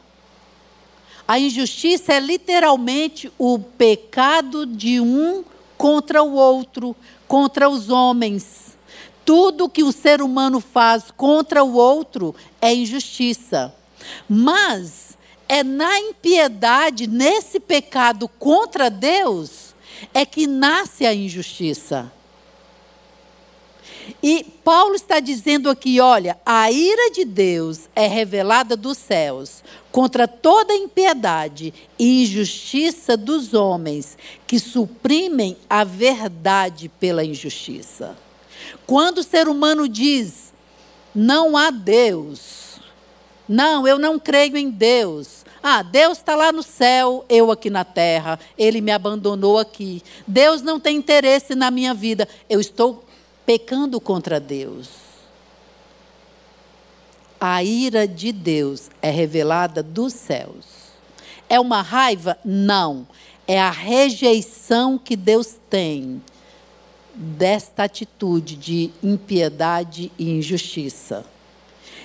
A 1.27 1.39
injustiça 1.39 2.13
é 2.13 2.19
literalmente 2.19 3.31
o 3.37 3.57
pecado 3.57 4.65
de 4.65 4.99
um 4.99 5.43
contra 5.77 6.21
o 6.21 6.33
outro, 6.33 6.95
contra 7.27 7.69
os 7.69 7.89
homens. 7.89 8.77
Tudo 9.23 9.69
que 9.69 9.83
o 9.83 9.91
ser 9.91 10.21
humano 10.21 10.59
faz 10.59 11.05
contra 11.15 11.63
o 11.63 11.73
outro 11.73 12.35
é 12.59 12.73
injustiça. 12.73 13.73
Mas 14.27 15.17
é 15.47 15.63
na 15.63 15.99
impiedade, 15.99 17.07
nesse 17.07 17.59
pecado 17.59 18.27
contra 18.27 18.89
Deus, 18.89 19.73
é 20.13 20.25
que 20.25 20.47
nasce 20.47 21.05
a 21.05 21.13
injustiça. 21.13 22.11
E 24.21 24.43
Paulo 24.63 24.95
está 24.95 25.19
dizendo 25.19 25.69
aqui: 25.69 25.99
olha, 25.99 26.37
a 26.45 26.71
ira 26.71 27.11
de 27.11 27.25
Deus 27.25 27.89
é 27.95 28.07
revelada 28.07 28.75
dos 28.75 28.97
céus 28.97 29.63
contra 29.91 30.27
toda 30.27 30.73
impiedade 30.73 31.73
e 31.99 32.23
injustiça 32.23 33.17
dos 33.17 33.53
homens 33.53 34.17
que 34.47 34.59
suprimem 34.59 35.57
a 35.69 35.83
verdade 35.83 36.89
pela 36.99 37.23
injustiça. 37.23 38.17
Quando 38.85 39.19
o 39.19 39.23
ser 39.23 39.47
humano 39.47 39.87
diz, 39.87 40.53
não 41.13 41.57
há 41.57 41.71
Deus, 41.71 42.79
não, 43.47 43.87
eu 43.87 43.99
não 43.99 44.17
creio 44.17 44.55
em 44.55 44.69
Deus. 44.69 45.41
Ah, 45.63 45.83
Deus 45.83 46.17
está 46.17 46.35
lá 46.35 46.51
no 46.51 46.63
céu, 46.63 47.25
eu 47.29 47.51
aqui 47.51 47.69
na 47.69 47.83
terra, 47.83 48.39
Ele 48.57 48.81
me 48.81 48.91
abandonou 48.91 49.59
aqui. 49.59 50.01
Deus 50.25 50.61
não 50.61 50.79
tem 50.79 50.97
interesse 50.97 51.53
na 51.53 51.69
minha 51.69 51.93
vida. 51.93 52.27
Eu 52.49 52.59
estou 52.59 53.03
pecando 53.45 53.99
contra 53.99 54.39
Deus. 54.39 54.89
A 57.39 57.63
ira 57.63 58.07
de 58.07 58.31
Deus 58.31 58.89
é 59.01 59.09
revelada 59.09 59.81
dos 59.81 60.13
céus. 60.13 60.65
É 61.49 61.59
uma 61.59 61.81
raiva? 61.81 62.37
Não. 62.45 63.07
É 63.47 63.59
a 63.59 63.71
rejeição 63.71 64.97
que 64.97 65.15
Deus 65.15 65.55
tem 65.69 66.21
desta 67.13 67.83
atitude 67.83 68.55
de 68.55 68.91
impiedade 69.03 70.11
e 70.17 70.29
injustiça. 70.29 71.25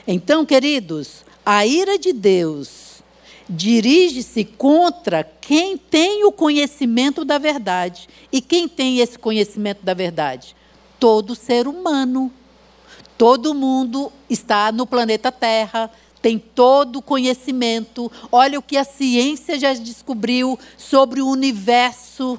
Então, 0.07 0.45
queridos, 0.45 1.25
a 1.45 1.67
ira 1.67 1.99
de 1.99 2.13
Deus 2.13 3.03
dirige-se 3.49 4.45
contra 4.45 5.23
quem 5.23 5.77
tem 5.77 6.25
o 6.25 6.33
conhecimento 6.33 7.25
da 7.25 7.39
verdade. 7.39 8.09
E 8.33 8.41
quem 8.41 8.69
tem 8.69 8.99
esse 8.99 9.19
conhecimento 9.19 9.85
da 9.85 9.95
verdade? 9.95 10.57
Todo 10.99 11.35
ser 11.35 11.67
humano. 11.67 12.33
Todo 13.17 13.55
mundo 13.55 14.13
está 14.29 14.71
no 14.71 14.87
planeta 14.87 15.33
Terra, 15.33 15.91
tem 16.21 16.39
todo 16.39 16.97
o 16.97 17.03
conhecimento. 17.03 18.11
Olha 18.31 18.59
o 18.59 18.63
que 18.63 18.77
a 18.77 18.85
ciência 18.85 19.59
já 19.59 19.73
descobriu 19.73 20.59
sobre 20.77 21.23
o 21.23 21.29
universo. 21.29 22.39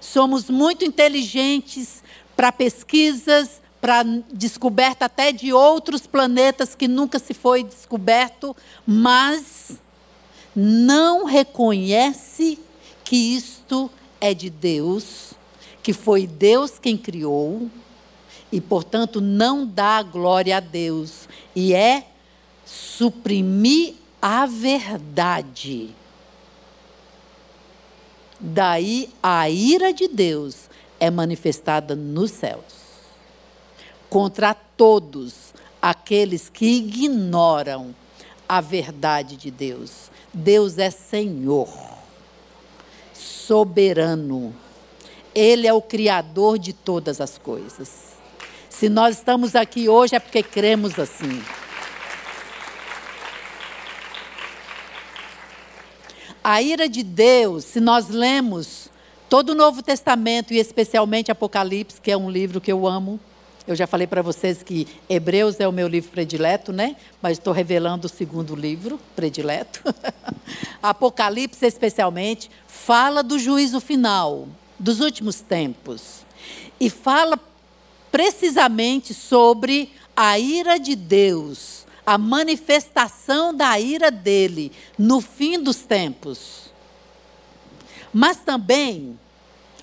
Somos 0.00 0.48
muito 0.48 0.84
inteligentes 0.84 2.02
para 2.36 2.52
pesquisas, 2.52 3.60
para 3.80 4.02
descoberta 4.32 5.04
até 5.04 5.32
de 5.32 5.52
outros 5.52 6.06
planetas 6.06 6.74
que 6.74 6.88
nunca 6.88 7.18
se 7.18 7.34
foi 7.34 7.62
descoberto, 7.62 8.56
mas 8.86 9.78
não 10.54 11.24
reconhece 11.24 12.58
que 13.04 13.16
isto 13.16 13.90
é 14.20 14.34
de 14.34 14.50
Deus, 14.50 15.32
que 15.82 15.92
foi 15.92 16.26
Deus 16.26 16.78
quem 16.78 16.96
criou 16.96 17.70
e, 18.50 18.60
portanto, 18.60 19.20
não 19.20 19.66
dá 19.66 20.02
glória 20.02 20.56
a 20.56 20.60
Deus, 20.60 21.28
e 21.54 21.74
é 21.74 22.06
suprimir 22.64 23.94
a 24.20 24.46
verdade. 24.46 25.94
Daí 28.40 29.10
a 29.22 29.50
ira 29.50 29.92
de 29.92 30.08
Deus 30.08 30.70
é 31.00 31.10
manifestada 31.10 31.94
nos 31.94 32.30
céus 32.30 32.88
contra 34.08 34.54
todos 34.54 35.52
aqueles 35.82 36.48
que 36.48 36.66
ignoram 36.66 37.94
a 38.48 38.60
verdade 38.60 39.36
de 39.36 39.50
Deus. 39.50 40.10
Deus 40.32 40.78
é 40.78 40.90
Senhor, 40.90 41.68
soberano. 43.12 44.54
Ele 45.38 45.68
é 45.68 45.72
o 45.72 45.80
Criador 45.80 46.58
de 46.58 46.72
todas 46.72 47.20
as 47.20 47.38
coisas. 47.38 48.08
Se 48.68 48.88
nós 48.88 49.18
estamos 49.18 49.54
aqui 49.54 49.88
hoje 49.88 50.16
é 50.16 50.18
porque 50.18 50.42
cremos 50.42 50.98
assim. 50.98 51.40
A 56.42 56.60
ira 56.60 56.88
de 56.88 57.04
Deus, 57.04 57.64
se 57.64 57.78
nós 57.78 58.08
lemos 58.08 58.90
todo 59.28 59.50
o 59.50 59.54
Novo 59.54 59.80
Testamento 59.80 60.52
e 60.52 60.58
especialmente 60.58 61.30
Apocalipse, 61.30 62.00
que 62.00 62.10
é 62.10 62.16
um 62.16 62.28
livro 62.28 62.60
que 62.60 62.72
eu 62.72 62.84
amo. 62.84 63.20
Eu 63.64 63.76
já 63.76 63.86
falei 63.86 64.08
para 64.08 64.22
vocês 64.22 64.64
que 64.64 64.88
Hebreus 65.08 65.60
é 65.60 65.68
o 65.68 65.72
meu 65.72 65.86
livro 65.86 66.10
predileto, 66.10 66.72
né? 66.72 66.96
Mas 67.22 67.38
estou 67.38 67.52
revelando 67.52 68.06
o 68.06 68.10
segundo 68.10 68.56
livro 68.56 68.98
predileto. 69.14 69.84
Apocalipse, 70.82 71.64
especialmente, 71.64 72.50
fala 72.66 73.22
do 73.22 73.38
juízo 73.38 73.78
final, 73.78 74.48
dos 74.78 75.00
últimos 75.00 75.40
tempos. 75.40 76.20
E 76.78 76.88
fala 76.88 77.38
precisamente 78.10 79.12
sobre 79.12 79.92
a 80.16 80.38
ira 80.38 80.78
de 80.78 80.96
Deus, 80.96 81.86
a 82.04 82.16
manifestação 82.16 83.54
da 83.54 83.78
ira 83.78 84.10
dele 84.10 84.72
no 84.98 85.20
fim 85.20 85.62
dos 85.62 85.78
tempos. 85.78 86.70
Mas 88.12 88.38
também 88.38 89.18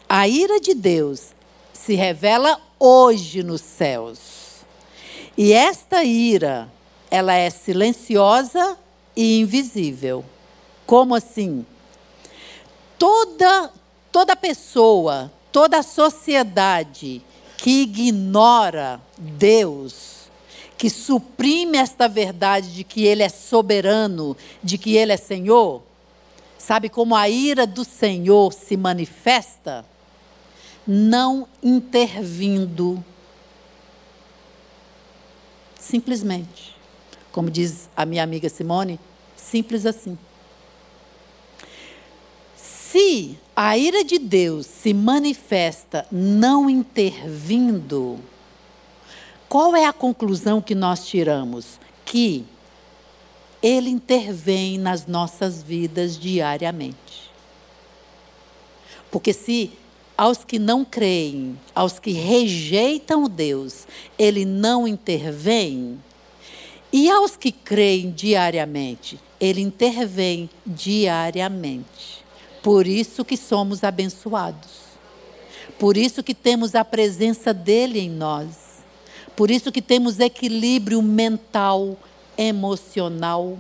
a 0.10 0.28
ira 0.28 0.60
de 0.60 0.74
Deus 0.74 1.34
se 1.74 1.94
revela 1.94 2.60
hoje 2.80 3.44
nos 3.44 3.62
céus. 3.62 4.20
E 5.38 5.52
esta 5.52 6.04
ira, 6.04 6.72
ela 7.12 7.34
é 7.34 7.50
silenciosa 7.50 8.78
e 9.16 9.40
invisível. 9.40 10.24
Como 10.86 11.14
assim? 11.14 11.66
Toda 12.98 13.72
toda 14.16 14.34
pessoa, 14.34 15.30
toda 15.52 15.84
sociedade 15.84 17.22
que 17.58 17.82
ignora 17.82 19.02
Deus, 19.18 20.30
que 20.78 20.90
suprime 20.90 21.78
esta 21.78 22.08
verdade 22.08 22.74
de 22.74 22.86
que 22.86 23.04
Ele 23.04 23.24
é 23.24 23.28
soberano, 23.28 24.38
de 24.64 24.78
que 24.78 24.96
Ele 24.96 25.12
é 25.12 25.18
Senhor? 25.18 25.84
Sabe 26.58 26.88
como 26.88 27.14
a 27.14 27.28
ira 27.28 27.68
do 27.68 27.84
Senhor 27.84 28.54
se 28.54 28.78
manifesta? 28.78 29.86
Não 30.88 31.46
intervindo. 31.62 33.04
Simplesmente. 35.78 36.74
Como 37.34 37.52
diz 37.52 37.90
a 37.98 38.06
minha 38.06 38.24
amiga 38.24 38.48
Simone, 38.48 38.98
simples 39.36 39.86
assim. 39.86 40.18
Se 42.56 43.38
a 43.56 43.78
ira 43.78 44.04
de 44.04 44.20
Deus 44.20 44.66
se 44.66 44.94
manifesta 44.94 46.06
não 46.12 46.70
intervindo, 46.70 48.20
qual 49.48 49.76
é 49.76 49.86
a 49.86 49.94
conclusão 49.94 50.62
que 50.62 50.76
nós 50.76 51.08
tiramos? 51.08 51.80
Que 52.04 52.46
Ele 53.64 53.90
intervém 53.90 54.78
nas 54.78 55.08
nossas 55.08 55.64
vidas 55.64 56.20
diariamente. 56.20 57.32
Porque 59.10 59.32
se 59.32 59.72
aos 60.18 60.44
que 60.44 60.60
não 60.60 60.84
creem, 60.84 61.58
aos 61.74 62.00
que 62.00 62.12
rejeitam 62.12 63.30
Deus, 63.30 63.88
Ele 64.18 64.46
não 64.46 64.88
intervém, 64.88 66.00
e 66.92 67.10
aos 67.10 67.36
que 67.36 67.52
creem 67.52 68.12
diariamente, 68.12 69.20
Ele 69.40 69.62
intervém 69.62 70.50
diariamente. 70.66 72.15
Por 72.66 72.88
isso 72.88 73.24
que 73.24 73.38
somos 73.38 73.84
abençoados. 73.84 74.72
Por 75.78 75.96
isso 75.96 76.24
que 76.24 76.34
temos 76.34 76.74
a 76.74 76.84
presença 76.84 77.54
dele 77.54 78.00
em 78.00 78.10
nós. 78.10 78.82
Por 79.36 79.52
isso 79.52 79.72
que 79.72 79.84
temos 79.84 80.20
equilíbrio 80.20 81.00
mental, 81.04 81.96
emocional. 82.36 83.60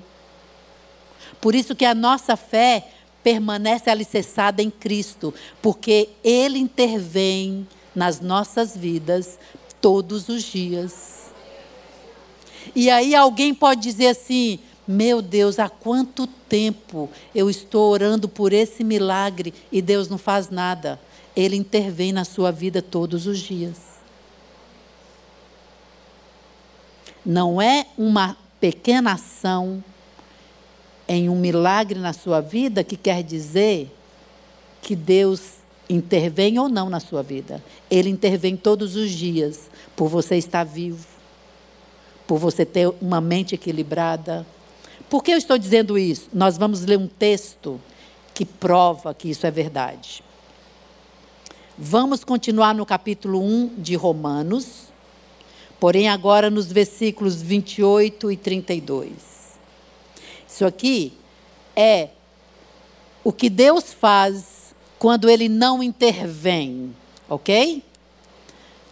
Por 1.39 1.53
isso 1.53 1.75
que 1.75 1.85
a 1.85 1.93
nossa 1.93 2.35
fé 2.35 2.87
permanece 3.23 3.91
alicerçada 3.91 4.63
em 4.63 4.71
Cristo, 4.71 5.31
porque 5.61 6.09
Ele 6.23 6.57
intervém 6.57 7.67
nas 7.93 8.19
nossas 8.19 8.75
vidas 8.75 9.37
todos 9.79 10.29
os 10.29 10.41
dias. 10.41 11.25
E 12.75 12.89
aí 12.89 13.13
alguém 13.13 13.53
pode 13.53 13.81
dizer 13.81 14.07
assim: 14.07 14.59
meu 14.87 15.21
Deus, 15.21 15.59
há 15.59 15.67
quanto 15.67 16.27
tempo 16.27 17.09
eu 17.33 17.49
estou 17.49 17.91
orando 17.91 18.29
por 18.29 18.53
esse 18.53 18.83
milagre 18.83 19.53
e 19.71 19.81
Deus 19.81 20.07
não 20.07 20.17
faz 20.17 20.49
nada? 20.49 20.99
Ele 21.35 21.55
intervém 21.55 22.13
na 22.13 22.23
sua 22.23 22.51
vida 22.51 22.81
todos 22.81 23.27
os 23.27 23.39
dias. 23.39 23.95
Não 27.25 27.61
é 27.61 27.87
uma 27.97 28.37
pequena 28.59 29.13
ação 29.13 29.83
em 31.07 31.29
um 31.29 31.35
milagre 31.35 31.99
na 31.99 32.13
sua 32.13 32.39
vida 32.39 32.83
que 32.83 32.95
quer 32.95 33.23
dizer 33.23 33.91
que 34.81 34.95
Deus 34.95 35.55
intervém 35.89 36.59
ou 36.59 36.69
não 36.69 36.89
na 36.89 36.99
sua 36.99 37.21
vida. 37.21 37.63
Ele 37.89 38.09
intervém 38.09 38.55
todos 38.55 38.95
os 38.95 39.11
dias 39.11 39.69
por 39.95 40.07
você 40.07 40.35
estar 40.35 40.63
vivo, 40.63 41.05
por 42.27 42.37
você 42.37 42.65
ter 42.65 42.91
uma 43.01 43.21
mente 43.21 43.55
equilibrada. 43.55 44.45
Por 45.09 45.23
que 45.23 45.31
eu 45.31 45.37
estou 45.37 45.57
dizendo 45.57 45.97
isso? 45.97 46.29
Nós 46.33 46.57
vamos 46.57 46.81
ler 46.81 46.97
um 46.97 47.07
texto 47.07 47.79
que 48.33 48.43
prova 48.45 49.13
que 49.13 49.29
isso 49.29 49.45
é 49.45 49.51
verdade. 49.51 50.23
Vamos 51.77 52.23
continuar 52.23 52.73
no 52.73 52.85
capítulo 52.85 53.41
1 53.41 53.75
de 53.77 53.95
Romanos. 53.95 54.85
Porém, 55.79 56.09
agora 56.09 56.49
nos 56.49 56.71
versículos 56.71 57.41
28 57.41 58.31
e 58.31 58.37
32. 58.37 59.13
Isso 60.47 60.65
aqui 60.65 61.13
é 61.75 62.09
o 63.23 63.31
que 63.31 63.49
Deus 63.49 63.93
faz 63.93 64.73
quando 64.97 65.29
Ele 65.29 65.49
não 65.49 65.83
intervém, 65.83 66.95
ok? 67.29 67.83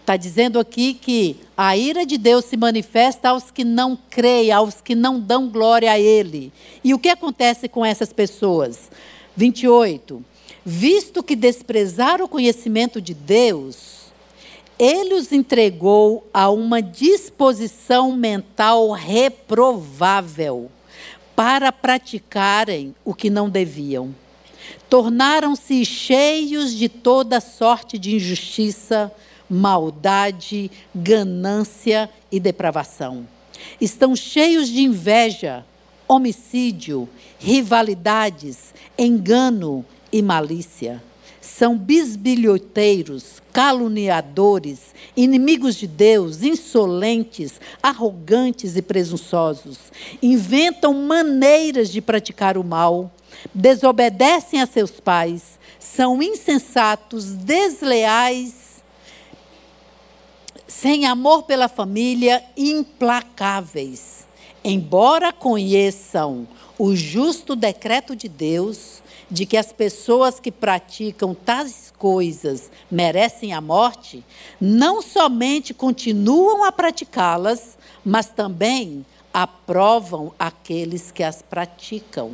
Está 0.02 0.18
dizendo 0.18 0.60
aqui 0.60 0.94
que 0.94 1.40
a 1.58 1.78
ira 1.78 2.06
de 2.06 2.18
Deus 2.18 2.46
se 2.46 2.58
manifesta 2.58 3.30
aos 3.30 3.52
que 3.52 3.64
não 3.64 3.98
creem, 4.10 4.52
aos 4.52 4.82
que 4.82 4.96
não 4.96 5.20
dão 5.20 5.48
glória 5.48 5.92
a 5.92 6.00
Ele. 6.00 6.52
E 6.84 6.94
o 6.94 7.00
que 7.00 7.10
acontece 7.10 7.68
com 7.68 7.86
essas 7.86 8.12
pessoas? 8.12 8.90
28. 9.36 10.24
Visto 10.66 11.22
que 11.22 11.36
desprezaram 11.36 12.26
o 12.26 12.30
conhecimento 12.30 13.02
de 13.02 13.14
Deus, 13.14 14.04
ele 14.80 15.14
os 15.14 15.32
entregou 15.32 16.28
a 16.34 16.50
uma 16.50 16.82
disposição 16.82 18.14
mental 18.14 18.92
reprovável 18.92 20.72
para 21.36 21.72
praticarem 21.72 22.96
o 23.04 23.14
que 23.14 23.30
não 23.30 23.50
deviam. 23.50 24.16
Tornaram-se 24.90 25.84
cheios 25.84 26.74
de 26.74 26.88
toda 26.88 27.40
sorte 27.40 27.98
de 27.98 28.16
injustiça, 28.16 29.12
maldade, 29.50 30.72
ganância 30.94 32.10
e 32.32 32.40
depravação. 32.40 33.28
Estão 33.80 34.16
cheios 34.16 34.68
de 34.68 34.82
inveja, 34.82 35.66
homicídio, 36.08 37.08
rivalidades, 37.40 38.74
engano 38.98 39.86
e 40.12 40.22
malícia 40.22 41.02
são 41.44 41.78
bisbilhoteiros, 41.78 43.42
caluniadores, 43.52 44.80
inimigos 45.16 45.76
de 45.76 45.86
Deus, 45.86 46.42
insolentes, 46.42 47.60
arrogantes 47.82 48.78
e 48.78 48.82
presunçosos. 48.82 49.78
Inventam 50.22 50.94
maneiras 50.94 51.90
de 51.90 52.00
praticar 52.00 52.58
o 52.58 52.64
mal, 52.64 53.12
desobedecem 53.54 54.62
a 54.62 54.66
seus 54.66 54.92
pais, 54.92 55.60
são 55.78 56.24
insensatos, 56.24 57.26
desleais, 57.26 58.63
sem 60.68 61.06
amor 61.06 61.44
pela 61.44 61.68
família, 61.68 62.44
implacáveis. 62.56 64.26
Embora 64.64 65.34
conheçam 65.34 66.48
o 66.78 66.96
justo 66.96 67.56
decreto 67.56 68.16
de 68.16 68.30
Deus, 68.30 69.02
de 69.30 69.46
que 69.46 69.58
as 69.58 69.74
pessoas 69.74 70.40
que 70.40 70.52
praticam 70.52 71.34
tais 71.34 71.92
coisas 71.98 72.70
merecem 72.90 73.54
a 73.54 73.60
morte, 73.60 74.24
não 74.60 75.02
somente 75.02 75.74
continuam 75.74 76.64
a 76.64 76.72
praticá-las, 76.72 77.78
mas 78.06 78.28
também 78.28 79.06
aprovam 79.34 80.32
aqueles 80.38 81.12
que 81.12 81.24
as 81.24 81.42
praticam. 81.42 82.34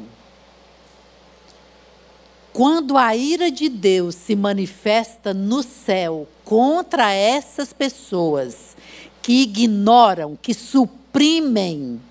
Quando 2.51 2.97
a 2.97 3.15
ira 3.15 3.51
de 3.51 3.69
Deus 3.69 4.15
se 4.15 4.35
manifesta 4.35 5.33
no 5.33 5.61
céu 5.63 6.27
contra 6.43 7.11
essas 7.11 7.71
pessoas 7.71 8.75
que 9.21 9.43
ignoram, 9.43 10.37
que 10.41 10.53
suprimem 10.53 12.01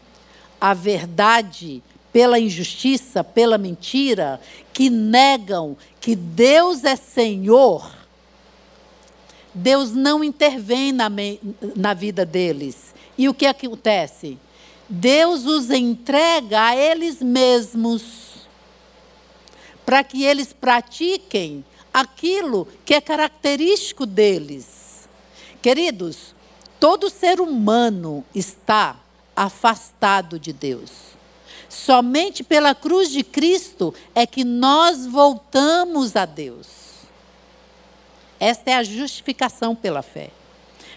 a 0.61 0.75
verdade 0.75 1.83
pela 2.13 2.39
injustiça, 2.39 3.23
pela 3.23 3.59
mentira, 3.59 4.41
que 4.73 4.89
negam 4.89 5.77
que 6.01 6.15
Deus 6.15 6.85
é 6.85 6.97
Senhor, 6.97 7.91
Deus 9.53 9.93
não 9.93 10.23
intervém 10.23 10.93
na, 10.93 11.11
na 11.75 11.95
vida 11.95 12.25
deles. 12.25 12.95
E 13.17 13.29
o 13.29 13.35
que 13.35 13.47
acontece? 13.47 14.39
Deus 14.89 15.45
os 15.45 15.71
entrega 15.71 16.67
a 16.69 16.77
eles 16.77 17.21
mesmos, 17.21 18.28
para 19.89 20.05
que 20.05 20.23
eles 20.23 20.53
pratiquem 20.53 21.65
aquilo 21.95 22.69
que 22.85 22.93
é 22.93 23.01
característico 23.01 24.05
deles. 24.05 25.09
Queridos, 25.63 26.35
todo 26.79 27.09
ser 27.09 27.41
humano 27.41 28.23
está 28.35 28.97
afastado 29.35 30.39
de 30.39 30.53
Deus. 30.53 30.91
Somente 31.71 32.45
pela 32.45 32.75
cruz 32.75 33.11
de 33.11 33.25
Cristo 33.25 33.95
é 34.15 34.27
que 34.27 34.45
nós 34.45 35.07
voltamos 35.07 36.17
a 36.17 36.27
Deus. 36.27 36.67
Esta 38.39 38.73
é 38.73 38.75
a 38.75 38.85
justificação 38.85 39.75
pela 39.75 40.03
fé. 40.03 40.29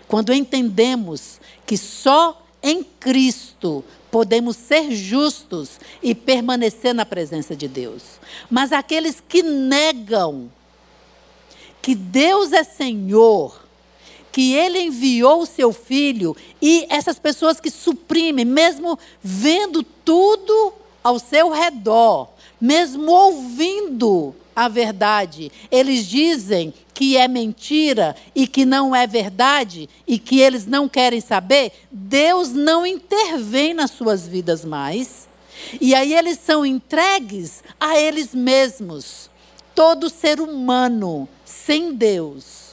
Quando 0.05 0.33
entendemos 0.33 1.39
que 1.65 1.77
só 1.77 2.45
em 2.61 2.83
Cristo 2.83 3.85
podemos 4.11 4.57
ser 4.57 4.91
justos 4.91 5.79
e 6.03 6.13
permanecer 6.13 6.93
na 6.93 7.05
presença 7.05 7.55
de 7.55 7.67
Deus. 7.67 8.03
Mas 8.49 8.71
aqueles 8.73 9.23
que 9.27 9.41
negam 9.41 10.51
que 11.81 11.95
Deus 11.95 12.51
é 12.51 12.63
Senhor, 12.63 13.59
que 14.31 14.53
ele 14.53 14.79
enviou 14.79 15.41
o 15.41 15.45
seu 15.47 15.73
filho 15.73 16.35
e 16.61 16.85
essas 16.89 17.17
pessoas 17.17 17.59
que 17.59 17.71
suprimem, 17.71 18.45
mesmo 18.45 18.99
vendo 19.21 19.81
tudo 19.81 20.73
ao 21.03 21.17
seu 21.17 21.49
redor, 21.49 22.29
mesmo 22.59 23.11
ouvindo 23.11 24.35
a 24.55 24.67
verdade. 24.67 25.51
Eles 25.71 26.05
dizem 26.05 26.73
que 26.93 27.17
é 27.17 27.27
mentira 27.27 28.15
e 28.35 28.45
que 28.47 28.65
não 28.65 28.95
é 28.95 29.07
verdade 29.07 29.89
e 30.07 30.19
que 30.19 30.39
eles 30.39 30.65
não 30.65 30.87
querem 30.87 31.21
saber. 31.21 31.71
Deus 31.91 32.51
não 32.51 32.85
intervém 32.85 33.73
nas 33.73 33.91
suas 33.91 34.27
vidas 34.27 34.63
mais. 34.65 35.27
E 35.79 35.93
aí 35.93 36.13
eles 36.13 36.39
são 36.39 36.65
entregues 36.65 37.63
a 37.79 37.97
eles 37.97 38.33
mesmos. 38.33 39.29
Todo 39.73 40.09
ser 40.09 40.39
humano 40.39 41.27
sem 41.45 41.93
Deus 41.93 42.71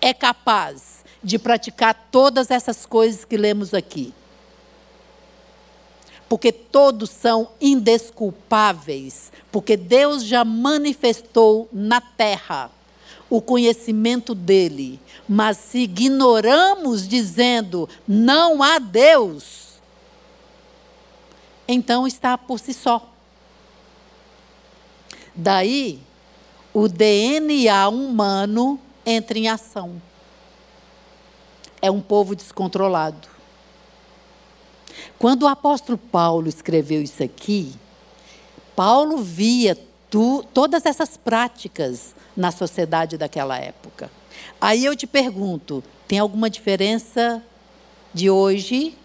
é 0.00 0.12
capaz 0.12 1.04
de 1.22 1.38
praticar 1.38 2.08
todas 2.10 2.50
essas 2.50 2.86
coisas 2.86 3.24
que 3.24 3.36
lemos 3.36 3.74
aqui 3.74 4.12
porque 6.30 6.52
todos 6.52 7.10
são 7.10 7.48
indesculpáveis, 7.60 9.32
porque 9.50 9.76
Deus 9.76 10.22
já 10.22 10.44
manifestou 10.44 11.68
na 11.72 12.00
terra 12.00 12.70
o 13.28 13.42
conhecimento 13.42 14.32
dele. 14.32 15.00
Mas 15.28 15.56
se 15.56 15.78
ignoramos 15.80 17.08
dizendo 17.08 17.88
não 18.06 18.62
há 18.62 18.78
Deus, 18.78 19.70
então 21.66 22.06
está 22.06 22.38
por 22.38 22.60
si 22.60 22.72
só. 22.72 23.10
Daí 25.34 25.98
o 26.72 26.86
DNA 26.86 27.88
humano 27.88 28.78
entra 29.04 29.36
em 29.36 29.48
ação. 29.48 30.00
É 31.82 31.90
um 31.90 32.00
povo 32.00 32.36
descontrolado. 32.36 33.39
Quando 35.18 35.42
o 35.42 35.48
apóstolo 35.48 35.98
Paulo 35.98 36.48
escreveu 36.48 37.02
isso 37.02 37.22
aqui, 37.22 37.72
Paulo 38.74 39.18
via 39.18 39.76
tu, 40.10 40.44
todas 40.52 40.86
essas 40.86 41.16
práticas 41.16 42.14
na 42.36 42.50
sociedade 42.50 43.16
daquela 43.16 43.58
época. 43.58 44.10
Aí 44.60 44.84
eu 44.84 44.96
te 44.96 45.06
pergunto: 45.06 45.82
tem 46.08 46.18
alguma 46.18 46.50
diferença 46.50 47.42
de 48.12 48.30
hoje? 48.30 48.96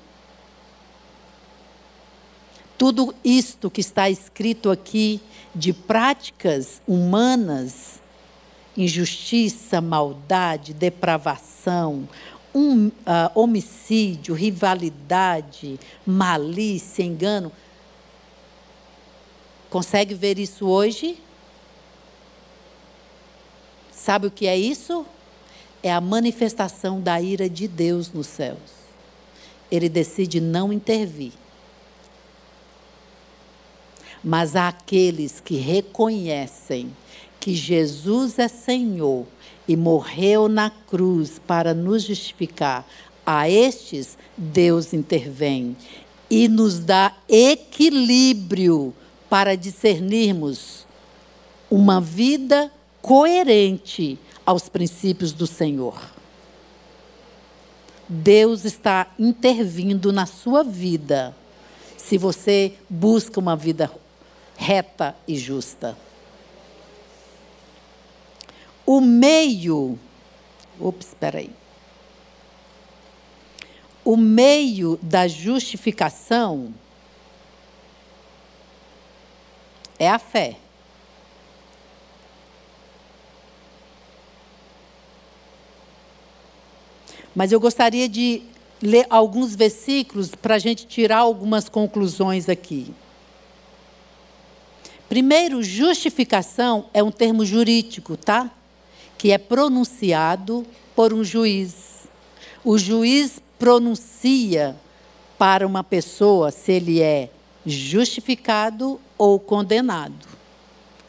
Tudo 2.78 3.16
isto 3.24 3.70
que 3.70 3.80
está 3.80 4.10
escrito 4.10 4.70
aqui 4.70 5.22
de 5.54 5.72
práticas 5.72 6.82
humanas, 6.86 8.02
injustiça, 8.76 9.80
maldade, 9.80 10.74
depravação, 10.74 12.08
um, 12.56 12.88
uh, 12.88 12.92
homicídio, 13.36 14.34
rivalidade, 14.34 15.78
malícia, 16.06 17.04
engano. 17.04 17.52
Consegue 19.70 20.16
ver 20.16 20.40
isso 20.40 20.66
hoje? 20.66 21.22
Sabe 23.92 24.28
o 24.28 24.32
que 24.32 24.48
é 24.48 24.58
isso? 24.58 25.06
É 25.84 25.92
a 25.92 26.00
manifestação 26.00 27.02
da 27.02 27.22
ira 27.22 27.50
de 27.50 27.68
Deus 27.68 28.14
nos 28.14 28.28
céus. 28.28 28.86
Ele 29.70 29.90
decide 29.90 30.40
não 30.40 30.72
intervir. 30.72 31.34
Mas 34.24 34.56
há 34.56 34.70
aqueles 34.70 35.42
que 35.42 35.58
reconhecem 35.58 36.96
que 37.40 37.54
Jesus 37.54 38.40
é 38.40 38.48
Senhor 38.48 39.28
e 39.68 39.76
morreu 39.76 40.48
na 40.48 40.70
cruz 40.70 41.40
para 41.46 41.74
nos 41.74 42.04
justificar, 42.04 42.88
a 43.26 43.50
estes 43.50 44.18
Deus 44.38 44.94
intervém 44.94 45.76
e 46.30 46.48
nos 46.48 46.80
dá 46.80 47.14
equilíbrio 47.28 48.94
para 49.30 49.56
discernirmos 49.56 50.86
uma 51.70 52.00
vida 52.00 52.72
coerente 53.02 54.20
aos 54.46 54.70
princípios 54.70 55.32
do 55.32 55.48
Senhor. 55.48 56.00
Deus 58.08 58.66
está 58.66 59.08
intervindo 59.18 60.14
na 60.14 60.28
sua 60.28 60.64
vida 60.64 61.36
se 61.98 62.18
você 62.18 62.74
busca 62.88 63.40
uma 63.40 63.56
vida 63.56 63.92
reta 64.56 65.16
e 65.28 65.36
justa. 65.36 65.98
O 68.86 69.02
meio. 69.02 69.98
Ops, 70.80 71.08
espera 71.08 71.40
aí. 71.40 71.50
O 74.04 74.16
meio 74.16 75.00
da 75.02 75.28
justificação 75.28 76.74
é 79.98 80.08
a 80.08 80.20
fé. 80.20 80.58
Mas 87.34 87.52
eu 87.52 87.60
gostaria 87.60 88.08
de 88.08 88.44
ler 88.82 89.06
alguns 89.10 89.56
versículos 89.56 90.36
para 90.36 90.56
a 90.56 90.60
gente 90.60 90.86
tirar 90.86 91.18
algumas 91.18 91.68
conclusões 91.68 92.48
aqui. 92.48 92.94
Primeiro, 95.10 95.62
justificação 95.62 96.90
é 96.94 97.04
um 97.04 97.12
termo 97.12 97.46
jurídico, 97.46 98.16
tá? 98.16 98.52
Que 99.18 99.32
é 99.32 99.38
pronunciado 99.38 100.66
por 100.96 101.14
um 101.14 101.24
juiz. 101.24 102.08
O 102.64 102.78
juiz 102.78 103.42
pronuncia 103.58 104.76
para 105.38 105.66
uma 105.66 105.84
pessoa 105.84 106.52
se 106.52 106.72
ele 106.72 107.02
é 107.02 107.30
justificado 107.66 109.00
ou 109.18 109.40
condenado. 109.40 110.28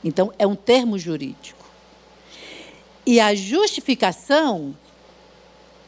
Então, 0.02 0.32
é 0.38 0.46
um 0.46 0.54
termo 0.54 0.98
jurídico. 0.98 1.64
E 3.04 3.20
a 3.20 3.34
justificação 3.34 4.74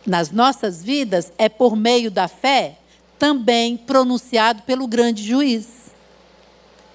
nas 0.06 0.30
nossas 0.30 0.82
vidas 0.82 1.32
é 1.36 1.48
por 1.48 1.76
meio 1.76 2.10
da 2.10 2.28
fé, 2.28 2.78
também 3.18 3.76
pronunciado 3.76 4.62
pelo 4.62 4.86
grande 4.86 5.22
juiz, 5.22 5.66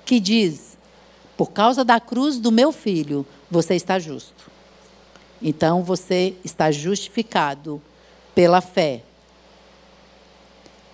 que 0.05 0.19
diz: 0.19 0.77
por 1.35 1.51
causa 1.51 1.83
da 1.83 1.99
cruz 1.99 2.39
do 2.39 2.51
meu 2.51 2.71
filho, 2.71 3.25
você 3.49 3.75
está 3.75 3.99
justo. 3.99 4.52
Então 5.43 5.83
você 5.83 6.33
está 6.43 6.71
justificado 6.71 7.81
pela 8.33 8.61
fé. 8.61 9.03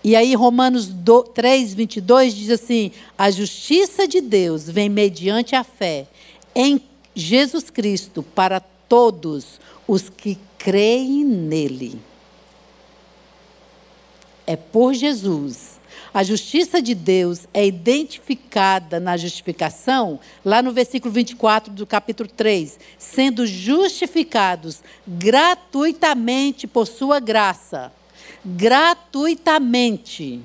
E 0.03 0.15
aí, 0.15 0.33
Romanos 0.33 0.91
3, 1.33 1.73
22 1.73 2.33
diz 2.33 2.49
assim: 2.49 2.91
a 3.17 3.29
justiça 3.29 4.07
de 4.07 4.19
Deus 4.19 4.67
vem 4.67 4.89
mediante 4.89 5.55
a 5.55 5.63
fé 5.63 6.07
em 6.55 6.81
Jesus 7.13 7.69
Cristo 7.69 8.23
para 8.23 8.59
todos 8.59 9.59
os 9.87 10.09
que 10.09 10.37
creem 10.57 11.23
nele. 11.23 11.99
É 14.47 14.55
por 14.55 14.93
Jesus 14.93 15.78
a 16.13 16.23
justiça 16.23 16.81
de 16.81 16.95
Deus 16.95 17.47
é 17.53 17.65
identificada 17.65 18.99
na 18.99 19.15
justificação, 19.15 20.19
lá 20.43 20.61
no 20.61 20.71
versículo 20.71 21.13
24 21.13 21.71
do 21.71 21.85
capítulo 21.85 22.27
3, 22.29 22.79
sendo 22.97 23.45
justificados 23.45 24.81
gratuitamente 25.07 26.65
por 26.65 26.87
sua 26.87 27.19
graça. 27.19 27.91
Gratuitamente. 28.43 30.39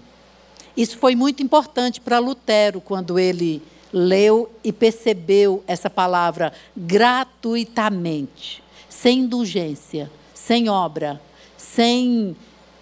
Isso 0.76 0.98
foi 0.98 1.14
muito 1.14 1.42
importante 1.42 2.00
para 2.00 2.18
Lutero 2.18 2.80
quando 2.80 3.18
ele 3.18 3.62
leu 3.92 4.50
e 4.62 4.72
percebeu 4.72 5.62
essa 5.66 5.88
palavra 5.88 6.52
gratuitamente, 6.76 8.62
sem 8.88 9.20
indulgência, 9.20 10.10
sem 10.34 10.68
obra, 10.68 11.20
sem 11.56 12.36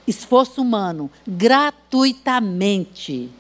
esforço 0.07 0.63
humano, 0.63 1.11
gratuitamente, 1.27 3.31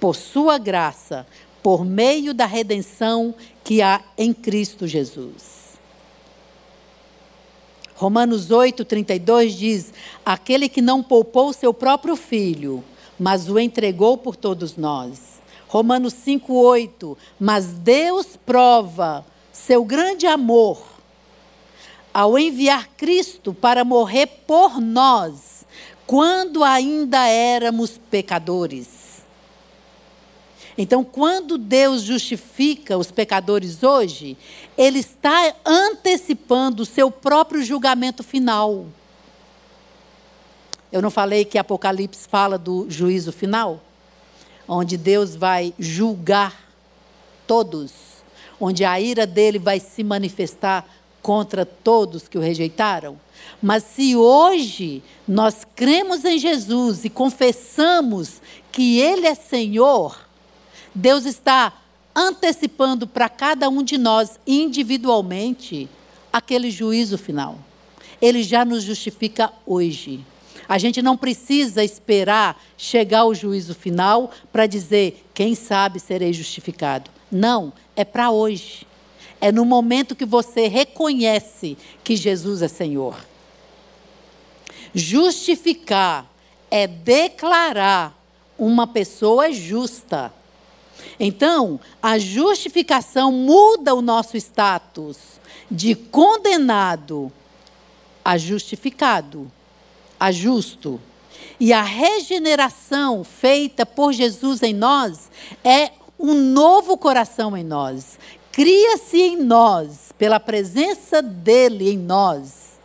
por 0.00 0.16
sua 0.16 0.58
graça, 0.58 1.26
por 1.62 1.84
meio 1.84 2.34
da 2.34 2.46
redenção 2.46 3.34
que 3.62 3.80
há 3.80 4.02
em 4.18 4.32
Cristo 4.32 4.86
Jesus. 4.86 5.64
Romanos 7.94 8.50
8, 8.50 8.84
32 8.84 9.54
diz: 9.54 9.94
Aquele 10.26 10.68
que 10.68 10.82
não 10.82 11.02
poupou 11.02 11.52
seu 11.52 11.72
próprio 11.72 12.16
filho, 12.16 12.84
mas 13.18 13.48
o 13.48 13.58
entregou 13.58 14.18
por 14.18 14.36
todos 14.36 14.76
nós. 14.76 15.40
Romanos 15.68 16.12
5, 16.14 16.52
8: 16.52 17.16
Mas 17.38 17.66
Deus 17.66 18.36
prova 18.36 19.24
seu 19.52 19.84
grande 19.84 20.26
amor 20.26 20.93
ao 22.14 22.38
enviar 22.38 22.88
Cristo 22.96 23.52
para 23.52 23.84
morrer 23.84 24.26
por 24.46 24.80
nós, 24.80 25.66
quando 26.06 26.62
ainda 26.62 27.26
éramos 27.26 27.98
pecadores. 27.98 29.24
Então, 30.78 31.02
quando 31.02 31.58
Deus 31.58 32.02
justifica 32.02 32.96
os 32.96 33.10
pecadores 33.10 33.82
hoje, 33.82 34.38
Ele 34.78 35.00
está 35.00 35.54
antecipando 35.66 36.84
o 36.84 36.86
seu 36.86 37.10
próprio 37.10 37.62
julgamento 37.64 38.22
final. 38.22 38.86
Eu 40.92 41.02
não 41.02 41.10
falei 41.10 41.44
que 41.44 41.58
Apocalipse 41.58 42.28
fala 42.28 42.56
do 42.56 42.86
juízo 42.88 43.32
final? 43.32 43.80
Onde 44.66 44.96
Deus 44.96 45.34
vai 45.34 45.74
julgar 45.78 46.64
todos 47.46 48.14
onde 48.60 48.84
a 48.84 49.00
ira 49.00 49.26
dele 49.26 49.58
vai 49.58 49.80
se 49.80 50.02
manifestar 50.02 50.88
contra 51.24 51.64
todos 51.64 52.28
que 52.28 52.36
o 52.36 52.40
rejeitaram. 52.42 53.18
Mas 53.62 53.82
se 53.82 54.14
hoje 54.14 55.02
nós 55.26 55.66
cremos 55.74 56.22
em 56.22 56.38
Jesus 56.38 57.02
e 57.06 57.08
confessamos 57.08 58.42
que 58.70 59.00
Ele 59.00 59.26
é 59.26 59.34
Senhor, 59.34 60.28
Deus 60.94 61.24
está 61.24 61.72
antecipando 62.14 63.06
para 63.06 63.30
cada 63.30 63.70
um 63.70 63.82
de 63.82 63.96
nós 63.96 64.38
individualmente 64.46 65.88
aquele 66.30 66.70
juízo 66.70 67.16
final. 67.16 67.58
Ele 68.20 68.42
já 68.42 68.62
nos 68.62 68.82
justifica 68.82 69.50
hoje. 69.64 70.20
A 70.68 70.76
gente 70.76 71.00
não 71.00 71.16
precisa 71.16 71.82
esperar 71.82 72.62
chegar 72.76 73.24
o 73.24 73.34
juízo 73.34 73.74
final 73.74 74.30
para 74.52 74.66
dizer, 74.66 75.24
quem 75.32 75.54
sabe 75.54 75.98
serei 75.98 76.34
justificado. 76.34 77.10
Não, 77.32 77.72
é 77.96 78.04
para 78.04 78.30
hoje. 78.30 78.86
É 79.44 79.52
no 79.52 79.66
momento 79.66 80.16
que 80.16 80.24
você 80.24 80.68
reconhece 80.68 81.76
que 82.02 82.16
Jesus 82.16 82.62
é 82.62 82.66
Senhor. 82.66 83.14
Justificar 84.94 86.26
é 86.70 86.86
declarar 86.86 88.18
uma 88.56 88.86
pessoa 88.86 89.52
justa. 89.52 90.32
Então, 91.20 91.78
a 92.02 92.18
justificação 92.18 93.30
muda 93.30 93.94
o 93.94 94.00
nosso 94.00 94.34
status 94.38 95.18
de 95.70 95.94
condenado 95.94 97.30
a 98.24 98.38
justificado, 98.38 99.52
a 100.18 100.32
justo. 100.32 100.98
E 101.60 101.70
a 101.70 101.82
regeneração 101.82 103.22
feita 103.22 103.84
por 103.84 104.10
Jesus 104.14 104.62
em 104.62 104.72
nós 104.72 105.30
é 105.62 105.90
um 106.18 106.32
novo 106.32 106.96
coração 106.96 107.54
em 107.54 107.62
nós. 107.62 108.18
Cria-se 108.54 109.20
em 109.20 109.36
nós, 109.36 110.12
pela 110.16 110.38
presença 110.38 111.20
dele 111.20 111.90
em 111.90 111.98
nós, 111.98 112.78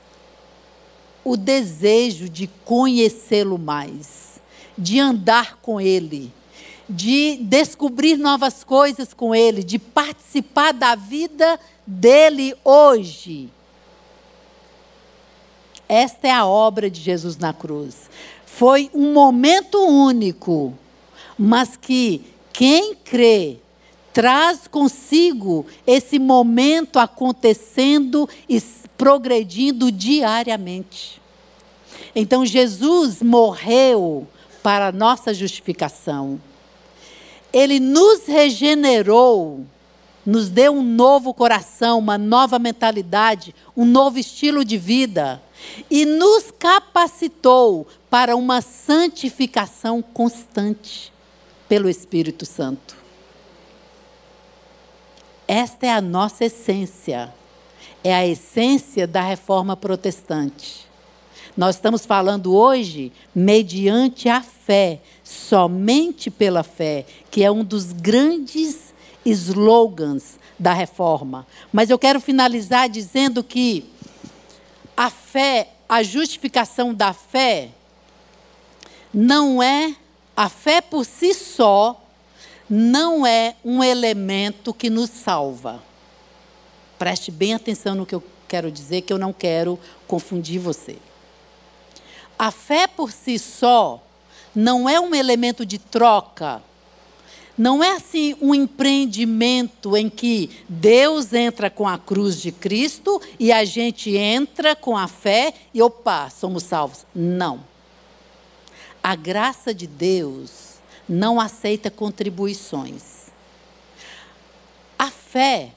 o 1.24 1.38
desejo 1.38 2.28
de 2.28 2.48
conhecê-lo 2.66 3.60
mais, 3.60 4.42
de 4.76 5.00
andar 5.00 5.58
com 5.58 5.80
ele, 5.80 6.34
de 6.90 7.38
descobrir 7.44 8.18
novas 8.18 8.64
coisas 8.64 9.14
com 9.14 9.36
ele, 9.36 9.64
de 9.64 9.78
participar 9.78 10.74
da 10.74 10.96
vida 10.96 11.60
dele 11.86 12.56
hoje. 12.66 13.48
Esta 15.88 16.30
é 16.30 16.32
a 16.32 16.48
obra 16.48 16.90
de 16.90 17.00
Jesus 17.00 17.38
na 17.38 17.54
cruz. 17.54 18.10
Foi 18.44 18.90
um 18.92 19.14
momento 19.14 19.78
único, 19.86 20.74
mas 21.38 21.78
que 21.78 22.26
quem 22.52 22.96
crê 22.96 23.60
traz 24.14 24.68
consigo 24.68 25.66
esse 25.86 26.20
momento 26.20 27.00
acontecendo 27.00 28.28
e 28.48 28.62
progredindo 28.98 29.92
diariamente. 29.92 31.22
Então 32.16 32.46
Jesus 32.46 33.22
morreu 33.22 34.28
para 34.62 34.88
a 34.88 34.92
nossa 34.92 35.34
justificação. 35.34 36.40
Ele 37.52 37.80
nos 37.80 38.26
regenerou 38.28 39.66
nos 40.26 40.50
deu 40.50 40.74
um 40.74 40.84
novo 40.84 41.34
coração, 41.34 41.98
uma 41.98 42.18
nova 42.18 42.60
mentalidade, 42.60 43.56
um 43.76 43.84
novo 43.84 44.20
estilo 44.20 44.64
de 44.64 44.78
vida 44.78 45.42
e 45.90 46.06
nos 46.06 46.52
capacitou 46.52 47.88
para 48.10 48.36
uma 48.36 48.62
santificação 48.62 50.02
constante 50.02 51.12
pelo 51.68 51.90
Espírito 51.90 52.46
Santo. 52.46 52.99
Esta 55.50 55.88
é 55.88 55.92
a 55.92 56.00
nossa 56.00 56.46
essência. 56.46 57.34
É 58.04 58.14
a 58.14 58.24
essência 58.24 59.08
da 59.08 59.24
reforma 59.24 59.76
protestante. 59.76 60.88
Nós 61.58 61.76
estamos 61.76 62.06
falando 62.06 62.56
hoje 62.56 63.12
mediante 63.34 64.30
a 64.30 64.44
fé, 64.44 65.02
somente 65.24 66.30
pela 66.30 66.62
fé, 66.62 67.04
que 67.32 67.44
é 67.44 67.50
um 67.50 67.64
dos 67.64 67.92
grandes 67.92 68.94
slogans 69.26 70.38
da 70.60 70.72
reforma. 70.72 71.48
Mas 71.74 71.90
eu 71.90 71.98
quero 71.98 72.22
finalizar 72.22 72.88
dizendo 72.88 73.44
que 73.44 73.90
a 74.96 75.10
fé, 75.10 75.70
a 75.90 76.04
justificação 76.04 76.94
da 76.94 77.12
fé, 77.12 77.70
não 79.12 79.64
é, 79.64 79.96
a 80.38 80.48
fé 80.48 80.80
por 80.80 81.04
si 81.04 81.34
só, 81.34 82.00
não 82.70 83.26
é 83.26 83.56
um 83.64 83.84
elemento 83.84 84.74
que 84.74 84.90
nos 84.90 85.10
salva. 85.10 85.82
Preste 86.98 87.32
bem 87.32 87.54
atenção 87.54 87.96
no 87.96 88.06
que 88.06 88.16
eu 88.16 88.24
quero 88.48 88.72
dizer, 88.72 89.02
que 89.02 89.14
eu 89.14 89.18
não 89.18 89.34
quero 89.34 89.80
confundir 90.08 90.60
você. 90.60 90.98
A 92.38 92.52
fé 92.52 92.88
por 92.88 93.12
si 93.12 93.40
só 93.40 94.02
não 94.56 94.88
é 94.88 95.00
um 95.00 95.14
elemento 95.14 95.66
de 95.66 95.78
troca 95.78 96.62
não 97.60 97.84
é 97.84 97.92
assim 97.92 98.38
um 98.40 98.56
empreendimento 98.56 99.98
em 99.98 100.10
que 100.10 100.50
Deus 100.70 101.34
entra 101.34 101.70
com 101.70 101.86
a 101.86 101.98
cruz 101.98 102.42
de 102.42 102.54
Cristo 102.54 103.22
e 103.38 103.52
a 103.52 103.66
gente 103.66 104.16
entra 104.16 104.78
com 104.78 104.96
a 104.96 105.10
fé 105.10 105.54
e 105.74 105.82
opa, 105.82 106.30
somos 106.30 106.64
salvos. 106.64 107.06
Não. 107.14 107.60
A 109.04 109.14
graça 109.14 109.74
de 109.74 109.88
Deus 109.88 110.69
não 111.10 111.40
aceita 111.40 111.90
contribuições. 111.90 113.30
A 114.98 115.10
fé 115.10 115.72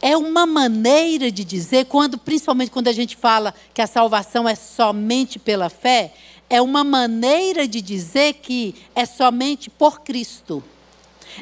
é 0.00 0.16
uma 0.16 0.44
maneira 0.44 1.30
de 1.30 1.44
dizer, 1.44 1.86
quando, 1.86 2.18
principalmente 2.18 2.72
quando 2.72 2.88
a 2.88 2.92
gente 2.92 3.16
fala 3.16 3.54
que 3.72 3.80
a 3.80 3.86
salvação 3.86 4.48
é 4.48 4.56
somente 4.56 5.38
pela 5.38 5.70
fé, 5.70 6.12
é 6.50 6.60
uma 6.60 6.82
maneira 6.82 7.68
de 7.68 7.80
dizer 7.80 8.34
que 8.34 8.74
é 8.94 9.06
somente 9.06 9.70
por 9.70 10.00
Cristo. 10.00 10.62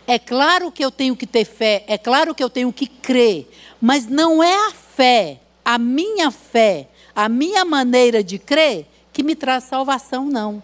É 0.06 0.18
claro 0.18 0.70
que 0.70 0.84
eu 0.84 0.90
tenho 0.90 1.16
que 1.16 1.26
ter 1.26 1.46
fé, 1.46 1.82
é 1.88 1.96
claro 1.96 2.34
que 2.34 2.44
eu 2.44 2.50
tenho 2.50 2.72
que 2.72 2.86
crer, 2.86 3.50
mas 3.80 4.06
não 4.06 4.42
é 4.42 4.68
a 4.68 4.70
fé, 4.70 5.40
a 5.64 5.78
minha 5.78 6.30
fé, 6.30 6.88
a 7.14 7.28
minha 7.28 7.64
maneira 7.64 8.22
de 8.22 8.38
crer 8.38 8.86
que 9.12 9.22
me 9.22 9.34
traz 9.34 9.64
salvação, 9.64 10.26
não. 10.26 10.62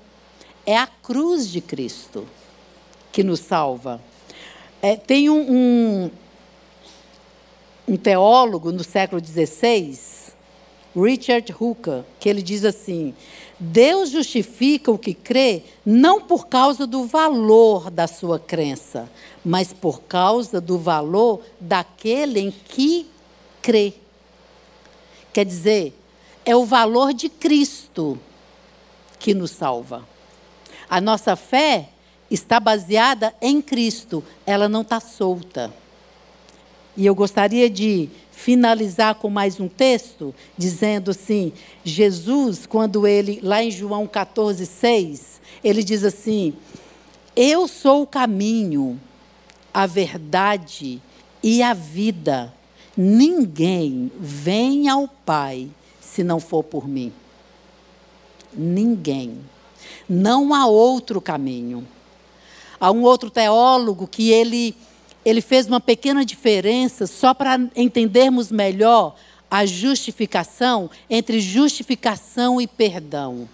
É 0.64 0.76
a 0.76 0.86
cruz 0.86 1.48
de 1.48 1.60
Cristo 1.60 2.28
que 3.16 3.24
nos 3.24 3.40
salva. 3.40 3.98
É, 4.82 4.94
tem 4.94 5.30
um, 5.30 5.40
um, 5.50 6.10
um 7.88 7.96
teólogo 7.96 8.70
no 8.70 8.84
século 8.84 9.24
XVI, 9.24 9.98
Richard 10.94 11.50
Hooker, 11.58 12.04
que 12.20 12.28
ele 12.28 12.42
diz 12.42 12.62
assim: 12.62 13.14
Deus 13.58 14.10
justifica 14.10 14.90
o 14.90 14.98
que 14.98 15.14
crê 15.14 15.62
não 15.82 16.20
por 16.20 16.46
causa 16.46 16.86
do 16.86 17.06
valor 17.06 17.90
da 17.90 18.06
sua 18.06 18.38
crença, 18.38 19.08
mas 19.42 19.72
por 19.72 20.02
causa 20.02 20.60
do 20.60 20.76
valor 20.76 21.40
daquele 21.58 22.38
em 22.38 22.50
que 22.50 23.08
crê. 23.62 23.94
Quer 25.32 25.46
dizer, 25.46 25.98
é 26.44 26.54
o 26.54 26.66
valor 26.66 27.14
de 27.14 27.30
Cristo 27.30 28.20
que 29.18 29.32
nos 29.32 29.52
salva. 29.52 30.06
A 30.86 31.00
nossa 31.00 31.34
fé 31.34 31.88
está 32.30 32.58
baseada 32.58 33.34
em 33.40 33.60
Cristo, 33.62 34.22
ela 34.44 34.68
não 34.68 34.82
está 34.82 35.00
solta. 35.00 35.72
E 36.96 37.04
eu 37.04 37.14
gostaria 37.14 37.68
de 37.68 38.08
finalizar 38.32 39.16
com 39.16 39.28
mais 39.28 39.60
um 39.60 39.68
texto, 39.68 40.34
dizendo 40.56 41.10
assim: 41.10 41.52
Jesus, 41.84 42.66
quando 42.66 43.06
ele, 43.06 43.40
lá 43.42 43.62
em 43.62 43.70
João 43.70 44.06
14, 44.06 44.64
6, 44.64 45.40
ele 45.62 45.82
diz 45.82 46.04
assim: 46.04 46.54
Eu 47.34 47.68
sou 47.68 48.02
o 48.02 48.06
caminho, 48.06 49.00
a 49.72 49.86
verdade 49.86 51.00
e 51.42 51.62
a 51.62 51.74
vida. 51.74 52.52
Ninguém 52.96 54.10
vem 54.18 54.88
ao 54.88 55.06
Pai 55.06 55.68
se 56.00 56.24
não 56.24 56.40
for 56.40 56.64
por 56.64 56.88
mim. 56.88 57.12
Ninguém. 58.54 59.38
Não 60.08 60.54
há 60.54 60.66
outro 60.66 61.20
caminho. 61.20 61.86
Há 62.78 62.90
um 62.90 63.02
outro 63.02 63.30
teólogo 63.30 64.06
que 64.06 64.30
ele 64.30 64.74
ele 65.24 65.40
fez 65.40 65.66
uma 65.66 65.80
pequena 65.80 66.24
diferença 66.24 67.04
só 67.04 67.34
para 67.34 67.58
entendermos 67.74 68.52
melhor 68.52 69.16
a 69.50 69.66
justificação 69.66 70.88
entre 71.10 71.40
justificação 71.40 72.60
e 72.60 72.66
perdão. 72.68 73.48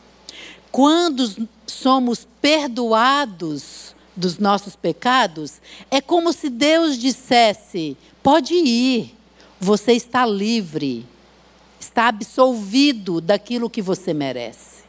Quando 0.71 1.49
somos 1.67 2.27
perdoados 2.43 3.95
dos 4.15 4.39
nossos 4.39 4.77
pecados, 4.77 5.63
é 5.91 5.99
como 6.01 6.31
se 6.33 6.51
Deus 6.51 6.99
dissesse: 6.99 7.97
pode 8.23 8.53
ir, 8.53 9.15
você 9.59 9.93
está 9.93 10.27
livre, 10.27 11.07
está 11.81 12.09
absolvido 12.09 13.19
daquilo 13.19 13.71
que 13.71 13.81
você 13.81 14.13
merece. 14.13 14.83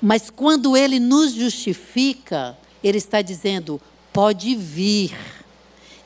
Mas 0.00 0.30
quando 0.30 0.76
Ele 0.76 1.00
nos 1.00 1.32
justifica, 1.32 2.56
Ele 2.82 2.98
está 2.98 3.22
dizendo: 3.22 3.80
pode 4.12 4.54
vir 4.54 5.16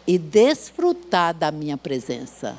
e 0.07 0.19
desfrutar 0.19 1.35
da 1.35 1.51
minha 1.51 1.77
presença. 1.77 2.57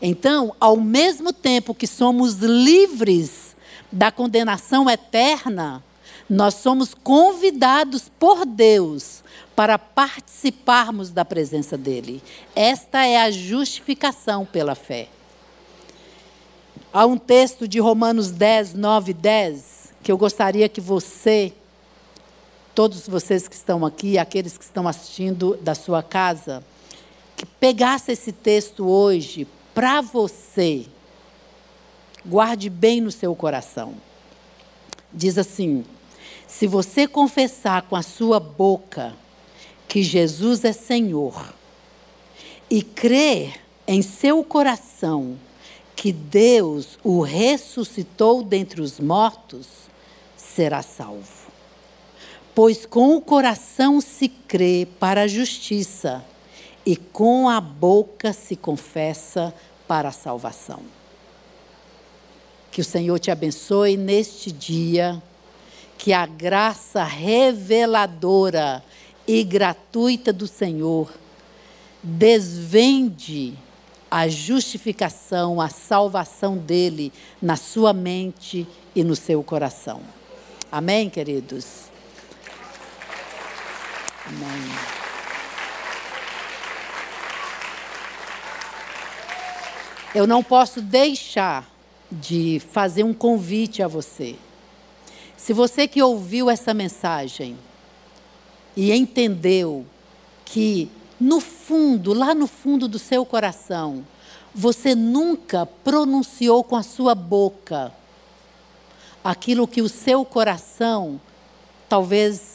Então, 0.00 0.54
ao 0.60 0.76
mesmo 0.76 1.32
tempo 1.32 1.74
que 1.74 1.86
somos 1.86 2.34
livres 2.34 3.56
da 3.90 4.10
condenação 4.10 4.90
eterna, 4.90 5.82
nós 6.28 6.54
somos 6.54 6.94
convidados 6.94 8.10
por 8.18 8.44
Deus 8.44 9.22
para 9.54 9.78
participarmos 9.78 11.10
da 11.10 11.24
presença 11.24 11.76
dele. 11.76 12.22
Esta 12.54 13.06
é 13.06 13.18
a 13.18 13.30
justificação 13.30 14.44
pela 14.44 14.74
fé. 14.74 15.08
Há 16.92 17.06
um 17.06 17.16
texto 17.16 17.66
de 17.66 17.78
Romanos 17.78 18.30
10, 18.30 18.74
9 18.74 19.10
e 19.10 19.14
10 19.14 19.94
que 20.02 20.12
eu 20.12 20.18
gostaria 20.18 20.68
que 20.68 20.80
você, 20.80 21.52
todos 22.74 23.06
vocês 23.06 23.46
que 23.46 23.54
estão 23.54 23.86
aqui, 23.86 24.18
aqueles 24.18 24.58
que 24.58 24.64
estão 24.64 24.88
assistindo 24.88 25.56
da 25.62 25.74
sua 25.74 26.02
casa, 26.02 26.64
que 27.36 27.46
pegasse 27.46 28.12
esse 28.12 28.32
texto 28.32 28.86
hoje 28.86 29.46
para 29.74 30.00
você. 30.00 30.86
Guarde 32.26 32.68
bem 32.68 33.00
no 33.00 33.10
seu 33.10 33.34
coração. 33.34 33.94
Diz 35.12 35.38
assim: 35.38 35.84
se 36.46 36.66
você 36.66 37.06
confessar 37.06 37.82
com 37.82 37.96
a 37.96 38.02
sua 38.02 38.40
boca 38.40 39.14
que 39.86 40.02
Jesus 40.02 40.64
é 40.64 40.72
Senhor 40.72 41.54
e 42.68 42.82
crer 42.82 43.60
em 43.86 44.02
seu 44.02 44.42
coração 44.42 45.36
que 45.94 46.10
Deus 46.10 46.98
o 47.04 47.20
ressuscitou 47.20 48.42
dentre 48.42 48.80
os 48.80 48.98
mortos, 48.98 49.66
será 50.36 50.82
salvo. 50.82 51.43
Pois 52.54 52.86
com 52.86 53.16
o 53.16 53.20
coração 53.20 54.00
se 54.00 54.28
crê 54.28 54.86
para 55.00 55.22
a 55.22 55.26
justiça 55.26 56.24
e 56.86 56.96
com 56.96 57.48
a 57.48 57.60
boca 57.60 58.32
se 58.32 58.54
confessa 58.54 59.52
para 59.88 60.10
a 60.10 60.12
salvação. 60.12 60.80
Que 62.70 62.80
o 62.80 62.84
Senhor 62.84 63.18
te 63.18 63.30
abençoe 63.30 63.96
neste 63.96 64.52
dia, 64.52 65.20
que 65.96 66.12
a 66.12 66.26
graça 66.26 67.02
reveladora 67.02 68.84
e 69.26 69.42
gratuita 69.42 70.32
do 70.32 70.46
Senhor 70.46 71.12
desvende 72.02 73.54
a 74.10 74.28
justificação, 74.28 75.60
a 75.60 75.68
salvação 75.68 76.56
dele 76.56 77.12
na 77.40 77.56
sua 77.56 77.92
mente 77.92 78.66
e 78.94 79.02
no 79.02 79.16
seu 79.16 79.42
coração. 79.42 80.02
Amém, 80.70 81.08
queridos? 81.08 81.93
Amém. 84.26 84.94
Eu 90.14 90.26
não 90.26 90.42
posso 90.42 90.80
deixar 90.80 91.68
de 92.10 92.60
fazer 92.70 93.02
um 93.02 93.12
convite 93.12 93.82
a 93.82 93.88
você. 93.88 94.36
Se 95.36 95.52
você 95.52 95.88
que 95.88 96.02
ouviu 96.02 96.48
essa 96.48 96.72
mensagem, 96.72 97.58
e 98.76 98.92
entendeu 98.92 99.84
que, 100.44 100.90
no 101.20 101.40
fundo, 101.40 102.12
lá 102.12 102.34
no 102.34 102.46
fundo 102.46 102.88
do 102.88 102.98
seu 102.98 103.24
coração, 103.24 104.04
você 104.54 104.94
nunca 104.94 105.66
pronunciou 105.66 106.62
com 106.62 106.76
a 106.76 106.82
sua 106.82 107.14
boca 107.14 107.92
aquilo 109.22 109.66
que 109.66 109.82
o 109.82 109.88
seu 109.88 110.24
coração 110.24 111.20
talvez 111.88 112.53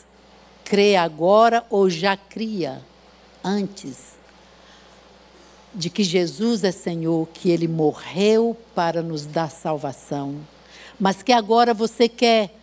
crê 0.69 0.95
agora 0.95 1.65
ou 1.67 1.89
já 1.89 2.15
cria 2.15 2.79
antes 3.43 4.19
de 5.73 5.89
que 5.89 6.03
Jesus 6.03 6.63
é 6.63 6.71
Senhor, 6.71 7.27
que 7.33 7.49
Ele 7.49 7.67
morreu 7.67 8.55
para 8.75 9.01
nos 9.01 9.25
dar 9.25 9.49
salvação, 9.49 10.35
mas 10.99 11.23
que 11.23 11.31
agora 11.31 11.73
você 11.73 12.07
quer 12.07 12.55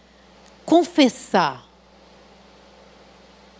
confessar 0.65 1.67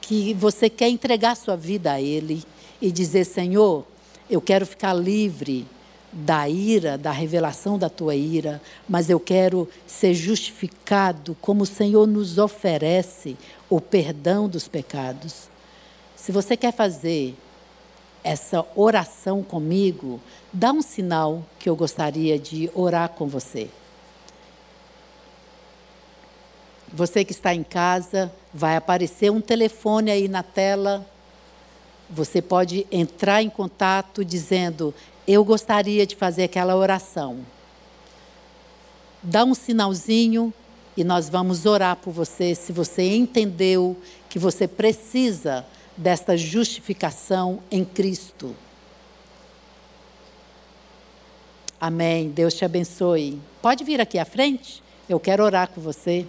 que 0.01 0.33
você 0.35 0.71
quer 0.71 0.91
entregar 0.91 1.37
sua 1.37 1.57
vida 1.57 1.91
a 1.91 2.01
Ele 2.01 2.45
e 2.81 2.93
dizer: 2.93 3.25
Senhor, 3.25 3.85
eu 4.31 4.41
quero 4.41 4.65
ficar 4.65 4.95
livre 4.95 5.67
da 6.13 6.49
ira, 6.49 6.97
da 6.97 7.11
revelação 7.11 7.79
da 7.79 7.91
tua 7.91 8.15
ira, 8.15 8.63
mas 8.89 9.11
eu 9.11 9.21
quero 9.21 9.69
ser 9.87 10.15
justificado 10.15 11.37
como 11.41 11.65
o 11.65 11.67
Senhor 11.67 12.07
nos 12.07 12.39
oferece 12.39 13.37
o 13.69 13.81
perdão 13.81 14.49
dos 14.49 14.69
pecados. 14.69 15.49
Se 16.15 16.33
você 16.33 16.57
quer 16.57 16.73
fazer 16.73 17.37
essa 18.23 18.65
oração 18.75 19.43
comigo, 19.43 20.21
dá 20.53 20.73
um 20.73 20.83
sinal 20.83 21.45
que 21.59 21.69
eu 21.69 21.77
gostaria 21.77 22.39
de 22.39 22.71
orar 22.75 23.11
com 23.11 23.27
você. 23.29 23.71
Você 26.93 27.25
que 27.25 27.33
está 27.33 27.55
em 27.55 27.63
casa, 27.63 28.33
vai 28.55 28.77
aparecer 28.77 29.31
um 29.31 29.41
telefone 29.41 30.11
aí 30.11 30.29
na 30.29 30.43
tela. 30.43 31.07
Você 32.09 32.41
pode 32.41 32.87
entrar 32.91 33.43
em 33.43 33.51
contato 33.51 34.25
dizendo: 34.25 34.95
Eu 35.27 35.45
gostaria 35.45 36.07
de 36.07 36.17
fazer 36.17 36.45
aquela 36.45 36.75
oração. 36.75 37.41
Dá 39.23 39.45
um 39.45 39.55
sinalzinho 39.55 40.55
e 40.97 41.05
nós 41.05 41.29
vamos 41.29 41.67
orar 41.67 41.97
por 41.97 42.13
você 42.13 42.55
se 42.55 42.73
você 42.73 43.15
entendeu 43.15 43.97
que 44.29 44.39
você 44.39 44.67
precisa 44.67 45.65
desta 45.97 46.37
justificação 46.37 47.61
em 47.71 47.85
Cristo. 47.85 48.55
Amém. 51.81 52.31
Deus 52.31 52.55
te 52.55 52.65
abençoe. 52.65 53.41
Pode 53.61 53.85
vir 53.85 54.01
aqui 54.01 54.19
à 54.19 54.25
frente? 54.25 54.83
Eu 55.09 55.21
quero 55.21 55.45
orar 55.45 55.69
com 55.69 55.81
você. 55.81 56.27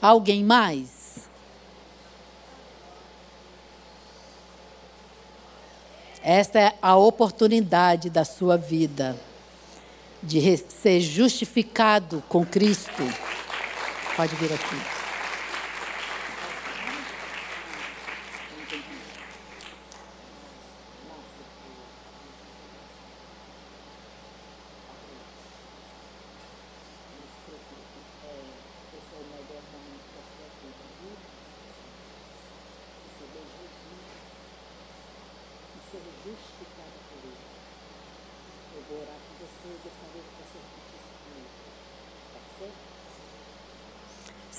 Alguém 0.00 0.44
mais? 0.44 1.28
Esta 6.22 6.60
é 6.60 6.74
a 6.80 6.96
oportunidade 6.96 8.10
da 8.10 8.24
sua 8.24 8.56
vida 8.56 9.18
de 10.22 10.56
ser 10.56 11.00
justificado 11.00 12.22
com 12.28 12.44
Cristo. 12.44 13.02
Pode 14.18 14.34
vir 14.34 14.52
aqui. 14.52 14.97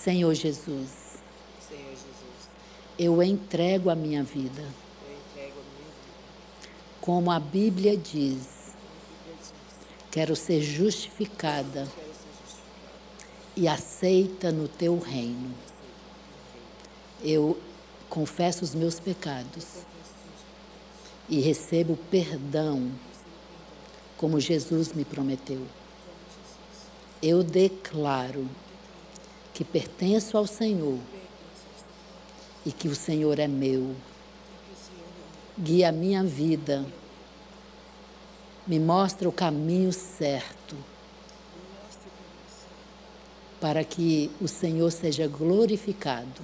Senhor 0.10 0.34
Jesus. 0.34 0.90
Senhor 1.70 1.92
Jesus. 1.92 2.50
Eu 2.98 3.22
entrego 3.22 3.92
a 3.92 3.96
minha 3.96 4.24
vida. 4.24 4.64
Eu 4.64 5.16
entrego 5.16 5.60
a 5.60 5.64
minha 5.76 5.86
vida. 5.86 6.64
Como 7.00 7.30
a 7.30 7.40
Bíblia 7.40 7.96
diz. 7.96 8.74
Quero 10.10 10.36
ser 10.36 10.64
justificada. 10.64 11.88
E 13.56 13.68
aceita 13.68 14.52
no 14.52 14.68
teu 14.68 14.98
reino. 14.98 15.54
Eu 17.24 17.56
confesso 18.10 18.64
os 18.64 18.74
meus 18.74 19.00
pecados. 19.00 19.86
E 21.30 21.40
recebo 21.40 21.96
perdão. 22.10 22.92
Como 24.18 24.40
Jesus 24.40 24.92
me 24.92 25.06
prometeu. 25.06 25.64
Eu 27.22 27.44
declaro 27.44 28.50
que 29.60 29.66
pertenço 29.66 30.38
ao 30.38 30.48
Senhor 30.48 30.98
e 32.66 32.72
que 32.72 32.88
o 32.88 32.96
Senhor 32.96 33.40
é 33.40 33.48
meu. 33.48 33.94
Guia 35.58 35.90
a 35.90 35.92
minha 35.92 36.24
vida, 36.24 36.86
me 38.66 38.80
mostra 38.80 39.28
o 39.28 39.34
caminho 39.34 39.92
certo 39.92 40.78
para 43.60 43.84
que 43.84 44.32
o 44.40 44.48
Senhor 44.48 44.90
seja 44.92 45.28
glorificado. 45.28 46.42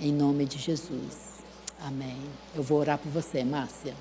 Em 0.00 0.12
nome 0.12 0.44
de 0.44 0.58
Jesus. 0.58 1.44
Amém. 1.78 2.18
Eu 2.52 2.64
vou 2.64 2.80
orar 2.80 2.98
por 2.98 3.12
você, 3.12 3.44
Márcia. 3.44 3.94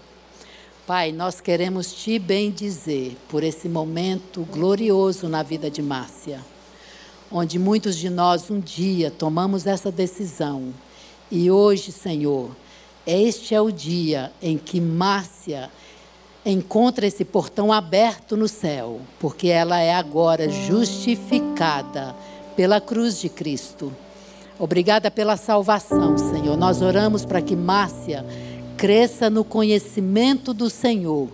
Pai, 0.88 1.12
nós 1.12 1.40
queremos 1.40 1.94
te 1.94 2.18
bendizer 2.18 3.16
por 3.30 3.44
esse 3.44 3.70
momento 3.70 4.42
glorioso 4.46 5.30
na 5.30 5.44
vida 5.44 5.70
de 5.70 5.80
Márcia 5.80 6.44
onde 7.34 7.58
muitos 7.58 7.98
de 7.98 8.10
nós 8.10 8.50
um 8.52 8.60
dia 8.60 9.10
tomamos 9.10 9.66
essa 9.66 9.92
decisão 9.92 10.72
e 11.32 11.50
hoje, 11.50 11.92
Senhor, 11.92 12.52
Este 13.06 13.54
é 13.54 13.60
o 13.60 13.70
dia 13.70 14.32
em 14.42 14.58
que 14.58 14.80
Márcia 14.80 15.70
encontra 16.46 17.06
esse 17.06 17.26
portão 17.26 17.74
aberto 17.74 18.38
no 18.38 18.48
céu, 18.48 19.02
porque 19.20 19.50
ela 19.50 19.78
é 19.80 19.94
agora 19.94 20.48
justificada 20.48 22.16
pela 22.56 22.80
cruz 22.80 23.20
de 23.20 23.28
Cristo. 23.28 23.92
Obrigada 24.58 25.12
pela 25.12 25.36
salvação, 25.36 26.18
Senhor. 26.18 26.56
Nós 26.56 26.82
oramos 26.82 27.26
para 27.26 27.42
que 27.42 27.58
Márcia 27.58 28.26
cresça 28.78 29.30
no 29.30 29.44
conhecimento 29.44 30.54
do 30.54 30.70
Senhor, 30.70 31.28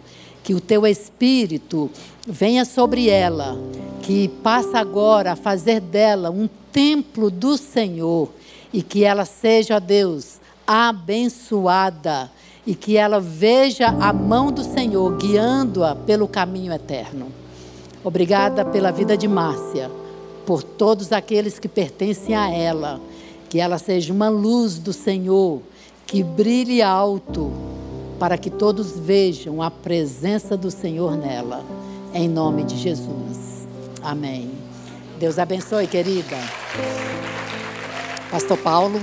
que 0.43 0.55
o 0.55 0.61
teu 0.61 0.87
espírito 0.87 1.91
venha 2.25 2.65
sobre 2.65 3.09
ela, 3.09 3.55
que 4.09 4.27
passa 4.27 4.79
agora 4.79 5.33
a 5.33 5.35
fazer 5.35 5.79
dela 5.79 6.31
um 6.31 6.49
templo 6.71 7.29
do 7.29 7.55
Senhor 7.55 8.27
e 8.73 8.81
que 8.81 9.03
ela 9.03 9.23
seja, 9.23 9.77
Deus, 9.77 10.39
abençoada 10.65 12.31
e 12.65 12.73
que 12.73 12.97
ela 12.97 13.19
veja 13.19 13.85
a 13.85 14.11
mão 14.11 14.51
do 14.51 14.63
Senhor 14.63 15.15
guiando-a 15.15 15.93
pelo 15.93 16.27
caminho 16.27 16.73
eterno. 16.73 17.27
Obrigada 18.03 18.65
pela 18.65 18.89
vida 18.89 19.15
de 19.15 19.27
Márcia, 19.27 19.91
por 20.43 20.63
todos 20.63 21.11
aqueles 21.11 21.59
que 21.59 21.67
pertencem 21.67 22.33
a 22.33 22.49
ela, 22.49 22.99
que 23.47 23.59
ela 23.59 23.77
seja 23.77 24.11
uma 24.11 24.27
luz 24.27 24.79
do 24.79 24.91
Senhor 24.91 25.61
que 26.07 26.23
brilhe 26.23 26.81
alto, 26.81 27.51
para 28.17 28.39
que 28.39 28.49
todos 28.49 28.97
vejam 28.97 29.61
a 29.61 29.69
presença 29.69 30.57
do 30.57 30.71
Senhor 30.71 31.15
nela, 31.15 31.63
em 32.11 32.27
nome 32.27 32.63
de 32.63 32.75
Jesus. 32.75 33.48
Amém. 34.01 34.51
Deus 35.19 35.37
abençoe, 35.37 35.87
querida. 35.87 36.37
Pastor 38.31 38.57
Paulo. 38.57 39.01